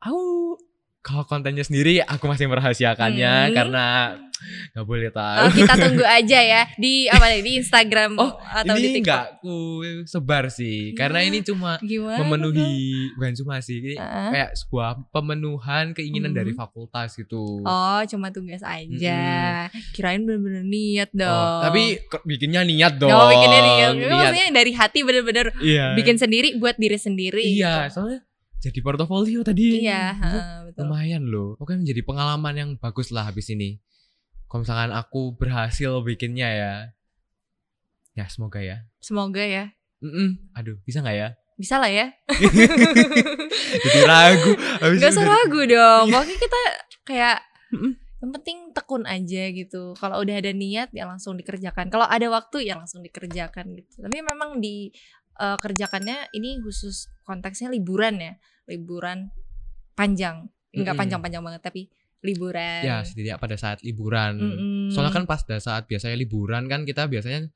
Aku 0.00 0.20
kalau 1.00 1.24
kontennya 1.24 1.62
sendiri 1.62 1.98
aku 1.98 2.28
masih 2.28 2.44
merahasiakannya 2.44 3.32
Hmm. 3.42 3.54
karena 3.54 3.84
nggak 4.70 4.84
boleh 4.84 5.08
Oh, 5.08 5.14
tahu. 5.14 5.44
kita 5.56 5.74
tunggu 5.76 6.04
aja 6.04 6.38
ya 6.38 6.62
di 6.74 6.92
apa 7.06 7.24
nih 7.28 7.40
di 7.40 7.52
Instagram 7.56 8.10
Oh, 8.14 8.38
atau 8.38 8.74
di 8.74 8.80
ini 8.82 8.88
TikTok. 8.96 9.04
nggak 9.04 9.24
ku 9.38 9.54
sebar 10.04 10.44
sih, 10.48 10.92
karena 10.92 11.18
Ya, 11.18 11.26
ini 11.26 11.38
cuma 11.40 11.76
Gimana? 11.78 12.18
memenuhi 12.20 12.80
bukan 13.14 13.32
cuma 13.34 13.54
sih, 13.58 13.76
ini 13.78 13.94
Hah? 13.94 14.30
kayak 14.30 14.50
sebuah 14.56 14.88
pemenuhan 15.10 15.92
keinginan 15.92 16.30
Mhm. 16.30 16.38
dari 16.38 16.52
fakultas 16.52 17.14
gitu. 17.14 17.60
Oh, 17.60 18.00
cuma 18.06 18.28
tugas 18.28 18.62
aja. 18.62 19.20
Kirain 19.92 20.20
bener-bener 20.20 20.62
niat 20.62 21.10
dong. 21.10 21.28
Oh, 21.28 21.60
tapi 21.62 21.98
bikinnya 22.24 22.62
niat 22.62 22.96
dong. 22.96 23.08
Oh, 23.08 23.28
bikinnya 23.28 23.60
niat. 23.60 23.92
Niat. 23.96 24.10
Maksudnya 24.10 24.46
dari 24.52 24.72
hati 24.72 25.00
bener-bener 25.00 25.46
Iya. 25.56 25.94
bikin 25.94 26.16
sendiri 26.16 26.56
buat 26.56 26.76
diri 26.76 26.96
sendiri. 26.96 27.42
Iya, 27.42 27.86
gitu. 27.86 27.94
soalnya 27.96 28.20
jadi 28.58 28.78
portofolio 28.78 29.40
tadi. 29.40 29.80
Iya, 29.80 30.02
ha, 30.12 30.30
betul. 30.62 30.84
lumayan 30.84 31.24
loh. 31.24 31.56
Pokoknya 31.56 31.80
menjadi 31.80 32.02
pengalaman 32.02 32.54
yang 32.54 32.70
bagus 32.76 33.08
lah 33.08 33.24
habis 33.24 33.48
ini. 33.48 33.80
Kalau 34.50 34.66
misalkan 34.66 34.90
aku 34.90 35.38
berhasil 35.38 36.02
bikinnya 36.02 36.48
ya. 36.50 36.74
Ya, 38.18 38.26
semoga 38.26 38.58
ya. 38.58 38.82
Semoga 38.98 39.46
ya. 39.46 39.70
Mm-mm. 40.02 40.42
Aduh, 40.58 40.74
bisa 40.82 41.06
nggak 41.06 41.16
ya? 41.16 41.28
Bisa 41.54 41.78
lah 41.78 41.86
ya. 41.86 42.10
Jadi 43.86 44.00
ragu. 44.02 44.52
Gak 44.98 45.12
usah 45.14 45.22
ragu 45.22 45.60
dong. 45.70 46.10
Iya. 46.10 46.12
Pokoknya 46.18 46.36
kita 46.42 46.60
kayak 47.06 47.38
yang 48.20 48.30
penting 48.34 48.58
tekun 48.74 49.04
aja 49.06 49.42
gitu. 49.54 49.94
Kalau 49.94 50.18
udah 50.18 50.34
ada 50.40 50.50
niat 50.50 50.90
ya 50.90 51.06
langsung 51.06 51.38
dikerjakan. 51.38 51.86
Kalau 51.92 52.10
ada 52.10 52.26
waktu 52.26 52.66
ya 52.66 52.74
langsung 52.74 53.06
dikerjakan 53.06 53.76
gitu. 53.78 54.02
Tapi 54.02 54.18
memang 54.18 54.58
di 54.58 54.90
eh, 55.38 55.56
kerjakannya 55.60 56.34
ini 56.34 56.58
khusus 56.64 57.06
konteksnya 57.22 57.70
liburan 57.70 58.18
ya. 58.18 58.34
Liburan 58.66 59.30
panjang. 59.94 60.50
Enggak 60.74 60.96
Mm-mm. 60.96 61.00
panjang-panjang 61.06 61.42
banget 61.44 61.62
tapi 61.62 61.92
liburan. 62.20 62.80
Ya, 62.84 63.00
setidaknya 63.04 63.40
pada 63.40 63.56
saat 63.56 63.80
liburan. 63.80 64.32
Mm-mm. 64.36 64.92
Soalnya 64.92 65.12
kan 65.12 65.24
pas 65.24 65.40
pada 65.44 65.60
saat 65.60 65.88
biasanya 65.88 66.16
liburan 66.16 66.68
kan 66.68 66.84
kita 66.84 67.08
biasanya 67.08 67.48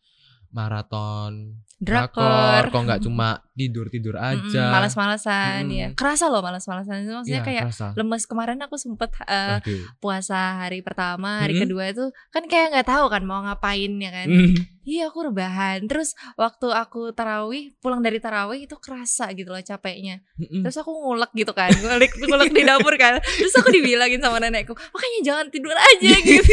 maraton 0.54 1.60
drakor. 1.78 2.62
Kok 2.68 2.82
nggak 2.82 3.00
cuma 3.02 3.28
tidur-tidur 3.54 4.14
Mm-mm, 4.14 4.50
aja. 4.50 4.64
Malas-malasan 4.68 5.62
Mm-mm. 5.64 5.78
ya. 5.78 5.88
Kerasa 5.94 6.26
loh 6.26 6.42
malas-malasan. 6.42 7.02
Itu 7.02 7.14
maksudnya 7.14 7.40
Iya, 7.40 7.46
kayak 7.46 7.64
kerasa. 7.70 7.86
lemes 7.94 8.24
kemarin 8.24 8.58
aku 8.60 8.74
sempet 8.74 9.10
Aduh. 9.20 9.82
puasa 9.98 10.60
hari 10.60 10.82
pertama, 10.82 11.40
hari 11.40 11.54
Mm-mm. 11.54 11.64
kedua 11.64 11.84
itu 11.88 12.04
kan 12.28 12.44
kayak 12.44 12.74
nggak 12.74 12.88
tahu 12.88 13.06
kan 13.06 13.22
mau 13.22 13.42
ngapain 13.42 13.92
ya 13.94 14.10
kan. 14.10 14.26
Mm. 14.26 14.54
Iya 14.84 15.08
aku 15.08 15.24
rebahan. 15.24 15.86
Terus 15.86 16.12
waktu 16.34 16.68
aku 16.68 17.08
tarawih 17.10 17.72
pulang 17.78 18.02
dari 18.02 18.20
tarawih 18.20 18.68
itu 18.68 18.76
kerasa 18.76 19.32
gitu 19.32 19.48
loh 19.48 19.62
capeknya. 19.62 20.20
Mm-mm. 20.36 20.60
Terus 20.60 20.76
aku 20.76 20.90
ngulek 20.92 21.32
gitu 21.32 21.54
kan, 21.54 21.70
ngulek 21.72 22.12
ngulek 22.20 22.50
di 22.50 22.62
dapur 22.62 22.92
kan. 22.96 23.16
Terus 23.22 23.54
aku 23.54 23.70
dibilangin 23.70 24.18
sama 24.18 24.38
nenekku, 24.38 24.74
makanya 24.74 25.20
jangan 25.22 25.46
tidur 25.48 25.72
aja 25.72 26.10
gitu. 26.26 26.52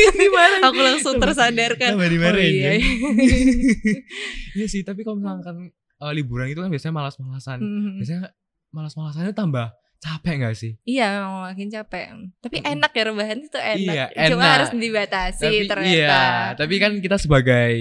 aku 0.62 0.80
langsung 0.80 1.18
tersadarkan. 1.18 1.98
Dimarahin 1.98 2.54
iya. 2.54 2.72
Iya 4.52 4.68
sih, 4.68 4.84
tapi 4.84 5.08
kalau 5.14 5.36
misalkan 5.36 5.66
eh, 5.74 6.14
liburan 6.14 6.48
itu 6.48 6.60
kan 6.60 6.70
biasanya 6.70 6.96
malas-malasan. 6.96 7.58
Mhm. 7.58 7.92
Biasanya 7.98 8.24
malas-malasannya 8.70 9.34
tambah 9.34 9.68
capek 9.98 10.34
gak 10.42 10.56
sih? 10.56 10.74
Iya 10.82 11.20
memang 11.20 11.46
makin 11.46 11.68
capek. 11.70 12.06
Tapi 12.40 12.58
Mm-mm. 12.58 12.72
enak 12.74 12.92
ya 12.92 13.04
rebahan 13.06 13.38
itu 13.40 13.60
enak. 13.60 14.08
Iya, 14.10 14.26
Cuma 14.28 14.42
enak. 14.42 14.54
harus 14.56 14.70
dibatasi 14.74 15.46
tapi 15.46 15.68
ternyata. 15.68 15.92
iya, 15.92 16.22
tapi 16.58 16.76
kan 16.78 16.92
kita 16.98 17.18
sebagai 17.18 17.74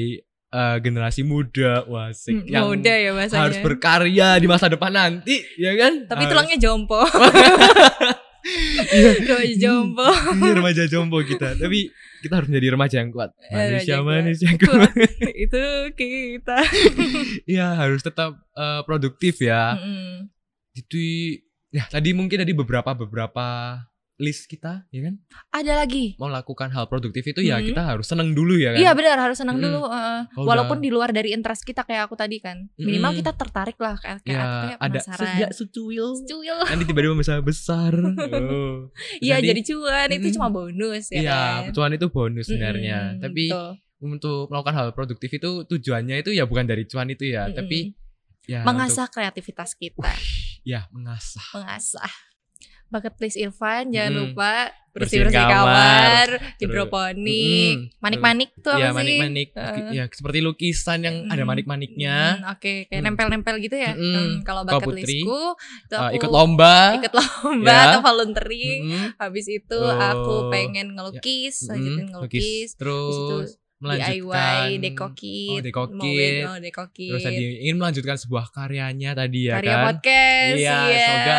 eh, 0.51 0.77
generasi 0.83 1.23
muda, 1.23 1.87
wah 1.87 2.11
asik. 2.11 2.45
Hmm, 2.45 2.67
Muda 2.67 2.91
ya 2.93 3.15
bahasanya. 3.15 3.41
harus 3.41 3.59
berkarya 3.63 4.29
di 4.37 4.47
masa 4.47 4.67
depan 4.67 4.91
nanti, 4.91 5.39
ya 5.55 5.79
kan? 5.79 6.05
Tapi 6.05 6.27
Harus- 6.27 6.33
tulangnya 6.35 6.59
jompo. 6.59 6.99
Iya. 8.91 9.11
Remaja 9.23 9.55
jompo. 9.57 10.07
Iya, 10.43 10.53
remaja 10.59 10.85
jompo 10.87 11.17
kita. 11.23 11.55
Tapi 11.57 11.91
kita 12.21 12.33
harus 12.37 12.49
menjadi 12.53 12.69
remaja 12.77 12.97
yang 13.01 13.11
kuat. 13.11 13.31
Eh, 13.39 13.55
remaja 13.55 13.71
Manusia 13.71 13.95
kuat. 13.97 14.07
manusia 14.07 14.47
yang 14.51 14.59
kuat. 14.61 14.93
Itu 15.47 15.63
kita. 15.97 16.59
Iya, 17.53 17.67
harus 17.79 18.01
tetap 18.03 18.37
eh, 18.55 18.81
produktif 18.85 19.41
ya. 19.41 19.79
Mm-mm. 19.79 20.29
Itu 20.75 20.99
ya 21.71 21.87
tadi 21.87 22.11
mungkin 22.13 22.43
tadi 22.43 22.51
beberapa 22.51 22.91
beberapa 22.95 23.79
list 24.21 24.47
kita, 24.47 24.85
ya 24.87 25.01
kan? 25.03 25.17
Ada 25.51 25.73
lagi. 25.79 26.15
Mau 26.15 26.29
lakukan 26.29 26.69
hal 26.69 26.87
produktif 26.87 27.25
itu 27.25 27.41
ya 27.41 27.57
Mhm. 27.57 27.67
kita 27.67 27.83
harus 27.83 28.05
seneng 28.05 28.31
dulu 28.31 28.55
ya 28.55 28.71
kan? 28.71 28.79
Iya 28.79 28.91
benar 28.93 29.17
harus 29.19 29.37
senang 29.37 29.57
Mm-mm. 29.57 29.67
dulu. 29.67 29.81
uh, 29.83 30.21
walaupun 30.37 30.77
udah- 30.77 30.85
di 30.85 30.91
luar 30.91 31.11
dari 31.11 31.31
interest 31.31 31.63
kita 31.63 31.83
kayak 31.83 32.05
aku 32.05 32.15
tadi 32.15 32.39
kan. 32.39 32.69
Minimal 32.77 33.11
Mm-mm. 33.11 33.19
kita 33.19 33.33
tertarik 33.33 33.75
lah 33.77 33.97
kayak 33.97 34.21
kayak 34.21 34.31
Ya, 34.31 34.39
aku 34.39 34.57
kayak 34.63 34.79
ada 34.79 34.91
penasaran. 34.95 35.27
sejak 35.27 35.51
secuil. 35.53 36.07
Cuil. 36.23 36.59
Nanti 36.63 36.85
tiba-tiba 36.85 37.15
bisa 37.19 37.35
besar. 37.41 37.93
Oh. 37.97 38.93
Iya 39.19 39.37
Jadi- 39.37 39.49
jadi 39.49 39.61
cuan 39.67 40.09
itu 40.11 40.21
Mm-mm. 40.23 40.37
cuma 40.37 40.49
bonus 40.49 41.05
ya 41.09 41.19
Iya, 41.19 41.33
kan. 41.33 41.73
cuan 41.73 41.93
itu 41.93 42.07
bonus 42.09 42.47
sebenarnya. 42.47 42.99
Mm-mm, 43.11 43.23
Tapi 43.23 43.45
betul. 43.49 43.71
untuk 44.03 44.45
melakukan 44.47 44.75
hal 44.75 44.89
produktif 44.91 45.31
itu 45.31 45.51
tujuannya 45.65 46.21
itu 46.21 46.31
ya 46.31 46.45
bukan 46.45 46.65
dari 46.65 46.85
cuan 46.85 47.09
itu 47.09 47.25
ya, 47.27 47.47
Mm-mm. 47.47 47.57
tapi 47.57 47.79
ya 48.45 48.61
mengasah 48.63 49.07
kreativitas 49.07 49.73
kita, 49.75 50.03
untuk- 50.03 50.27
ya 50.63 50.85
mengasah. 50.91 51.45
mengasah. 51.53 52.11
Bucket 52.91 53.15
list 53.17 53.37
Irfan, 53.37 53.89
jangan 53.89 54.11
Mm-mm. 54.11 54.23
lupa 54.29 54.55
Bersihin 54.91 55.31
bersih-bersih 55.31 55.47
kamar, 55.47 56.27
kamar, 56.27 56.29
hidroponik, 56.59 57.75
Mm-mm. 57.79 58.03
manik-manik 58.03 58.51
tuh 58.59 58.73
apa 58.73 58.81
ya 58.81 58.89
sih? 58.89 58.97
manik-manik, 58.97 59.49
Heeh. 59.55 59.87
ya 59.93 60.05
seperti 60.09 60.39
lukisan 60.41 60.99
yang 61.01 61.17
ada 61.25 61.37
Mm-mm. 61.37 61.47
manik-maniknya. 61.47 62.17
Mm, 62.37 62.51
Oke, 62.51 62.75
kayak 62.85 62.99
Mm. 62.99 63.07
nempel-nempel 63.07 63.55
gitu 63.61 63.77
ya. 63.77 63.95
Mm-mm. 63.95 64.11
Hmm, 64.13 64.35
kalau 64.43 64.67
bucket 64.67 64.83
Putri, 64.83 65.03
listku, 65.07 65.43
itu 65.55 65.95
Eh, 65.95 66.01
aku 66.01 66.15
ikut 66.17 66.29
lomba. 66.29 66.77
ikut 66.97 67.13
lomba 67.15 67.71
Ya. 67.71 67.83
atau 67.87 68.01
volunteering. 68.03 68.83
Mm-mm. 68.85 69.07
Habis 69.17 69.47
itu 69.49 69.79
Oh. 69.79 69.95
aku 69.95 70.35
pengen 70.51 70.87
ngelukis, 70.93 71.55
lanjutin 71.65 71.95
Mm-mm, 72.01 72.11
ngelukis. 72.13 72.69
Terus 72.75 73.15
Terus 73.15 73.51
melanjutkan 73.79 74.67
DIY, 74.69 74.83
deco 74.83 75.07
kit, 75.15 75.49
Oh, 75.49 75.61
deco 75.63 75.83
mau 75.89 76.03
kit. 76.03 76.19
wed- 76.19 76.45
oh, 76.45 76.59
deco 76.59 76.83
Terus 76.91 77.23
tadi 77.23 77.45
ingin 77.63 77.77
melanjutkan 77.79 78.17
sebuah 78.17 78.51
karyanya 78.51 79.15
tadi 79.15 79.47
ya 79.47 79.57
karya 79.57 79.73
kan. 79.73 79.85
podcast 79.87 80.59
Iya, 80.59 80.77
iya. 80.85 80.99
semoga, 81.01 81.39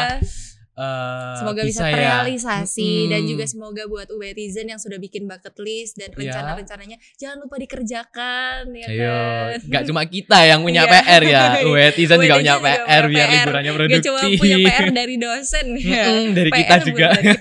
eh, 0.74 1.36
semoga 1.36 1.62
bisa, 1.62 1.84
ya. 1.84 1.92
terrealisasi 1.92 2.92
dan 3.08 3.20
Mm-mm. 3.20 3.30
juga 3.30 3.46
semoga 3.46 3.84
buat 3.86 4.08
Ubetizen 4.10 4.68
yang 4.68 4.78
sudah 4.78 4.98
bikin 4.98 5.26
bucket 5.26 5.56
list 5.58 5.96
dan 5.96 6.10
Iya. 6.12 6.18
rencana-rencananya 6.32 6.98
jangan 7.16 7.38
lupa 7.40 7.56
dikerjakan 7.58 8.64
ya 8.72 8.88
Ayo, 8.88 9.12
kan. 9.52 9.60
nggak 9.64 9.84
cuma 9.86 10.02
kita 10.04 10.40
yang 10.44 10.62
punya 10.62 10.84
Iya. 10.88 10.92
PR 10.98 11.22
ya. 11.24 11.44
Wetizen 11.72 12.18
juga 12.18 12.36
punya 12.38 12.56
PR 12.58 12.82
punya 13.02 13.08
biar 13.08 13.28
PR. 13.28 13.36
liburannya 13.38 13.68
Gak 13.68 13.78
produktif. 13.78 14.02
cuma 14.04 14.20
punya 14.34 14.58
PR 14.60 14.88
dari 14.92 15.16
dosen 15.16 15.66
ya. 15.82 16.04
Dari 16.32 16.50
PR 16.50 16.60
kita 16.62 16.76
juga. 16.82 17.08
dari 17.12 17.34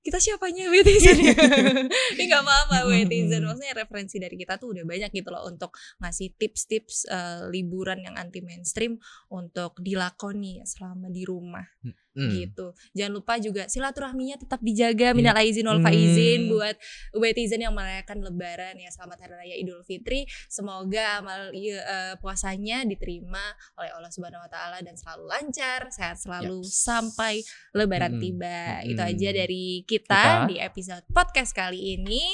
kita. 0.00 0.18
siapanya 0.18 0.64
Wetizen 0.68 1.18
ya? 1.20 1.36
Ini 2.16 2.24
gak 2.26 2.42
apa-apa 2.42 2.76
Mm-mm. 2.82 2.92
Wetizen 2.96 3.42
Maksudnya 3.44 3.74
referensi 3.76 4.16
dari 4.16 4.34
kita 4.34 4.56
tuh 4.56 4.72
udah 4.72 4.82
banyak 4.82 5.10
gitu 5.10 5.28
loh 5.28 5.44
Untuk 5.44 5.70
ngasih 5.98 6.32
tips-tips 6.34 7.06
eh, 7.06 7.42
liburan 7.48 8.00
yang 8.00 8.14
anti 8.14 8.40
mainstream 8.40 8.96
Untuk 9.28 9.76
dilakoni 9.78 10.58
ya 10.58 10.66
selama 10.66 11.08
di 11.08 11.22
rumah 11.22 11.64
Mm. 12.18 12.30
gitu. 12.34 12.66
Jangan 12.92 13.12
lupa 13.14 13.34
juga 13.38 13.70
silaturahminya 13.70 14.36
tetap 14.36 14.58
dijaga 14.58 15.14
minal 15.14 15.38
aizin 15.38 15.64
wal 15.64 15.78
faizin 15.78 16.50
Hmm. 16.50 16.50
buat 16.50 16.76
Wetizen 17.14 17.62
yang 17.62 17.72
merayakan 17.72 18.18
lebaran 18.20 18.74
ya 18.74 18.90
selamat 18.90 19.22
hari 19.22 19.34
raya 19.38 19.54
Idul 19.54 19.86
Fitri. 19.86 20.26
Semoga 20.50 21.22
amal 21.22 21.54
iya, 21.54 21.78
eh, 21.78 22.14
puasanya 22.18 22.82
diterima 22.82 23.42
oleh 23.76 23.90
Allah 23.94 24.10
Subhanahu 24.10 24.42
wa 24.42 24.50
taala 24.50 24.82
dan 24.82 24.98
selalu 24.98 25.24
lancar, 25.30 25.86
sehat 25.88 26.18
selalu 26.18 26.66
Yaps. 26.66 26.74
sampai 26.74 27.34
lebaran 27.72 28.18
Mm. 28.18 28.20
tiba. 28.20 28.60
Mm. 28.82 28.90
Itu 28.90 29.02
aja 29.02 29.28
dari 29.30 29.66
kita, 29.86 30.22
Kita. 30.42 30.48
di 30.50 30.56
episode 30.58 31.04
podcast 31.08 31.54
kali 31.54 31.94
ini. 31.94 32.24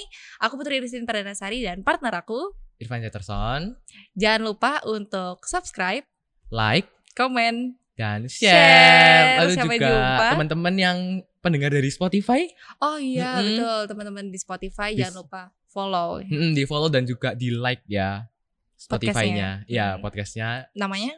Aku 0.41 0.57
Putri 0.57 0.81
Rizin 0.81 1.05
Sari 1.35 1.61
dan 1.61 1.85
partner 1.85 2.15
aku. 2.17 2.55
Irfan 2.79 3.03
Jatterson, 3.03 3.77
Jangan 4.15 4.43
lupa 4.43 4.83
untuk 4.85 5.47
subscribe, 5.47 6.03
like 6.51 6.87
komen, 7.15 7.79
dan 7.95 8.27
Share. 8.27 8.51
share. 8.51 9.27
Lalu 9.39 9.53
Sampai 9.55 9.77
juga 9.79 9.95
teman-teman 10.31 10.75
yang 10.75 10.99
pendengar 11.39 11.71
dari 11.71 11.89
Spotify, 11.89 12.43
Oh 12.79 12.97
iya 12.97 13.39
Mm-mm. 13.39 13.47
betul 13.55 13.79
teman-teman 13.87 14.25
di 14.27 14.37
Spotify 14.37 14.91
Di- 14.91 14.99
jangan 14.99 15.17
lupa 15.21 15.43
follow 15.67 16.19
mm, 16.21 16.53
di 16.53 16.65
follow 16.65 16.87
dan 16.87 17.03
juga 17.03 17.33
di 17.33 17.51
like 17.51 17.83
ya 17.85 18.27
Spotify-nya. 18.75 19.63
Ya, 19.65 19.95
Hmm. 19.95 20.03
podcastnya. 20.03 20.69
namanya. 20.73 21.17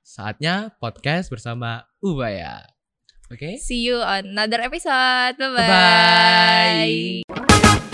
Saatnya 0.00 0.54
podcast 0.76 1.28
bersama 1.28 1.84
Ubaya. 1.98 2.62
Oke? 3.26 3.56
See 3.56 3.82
you 3.82 3.96
on 3.96 4.28
another 4.28 4.60
episode. 4.60 5.34
Bye 5.34 5.50
Bye-bye. 5.56 7.24
bye. 7.24 7.91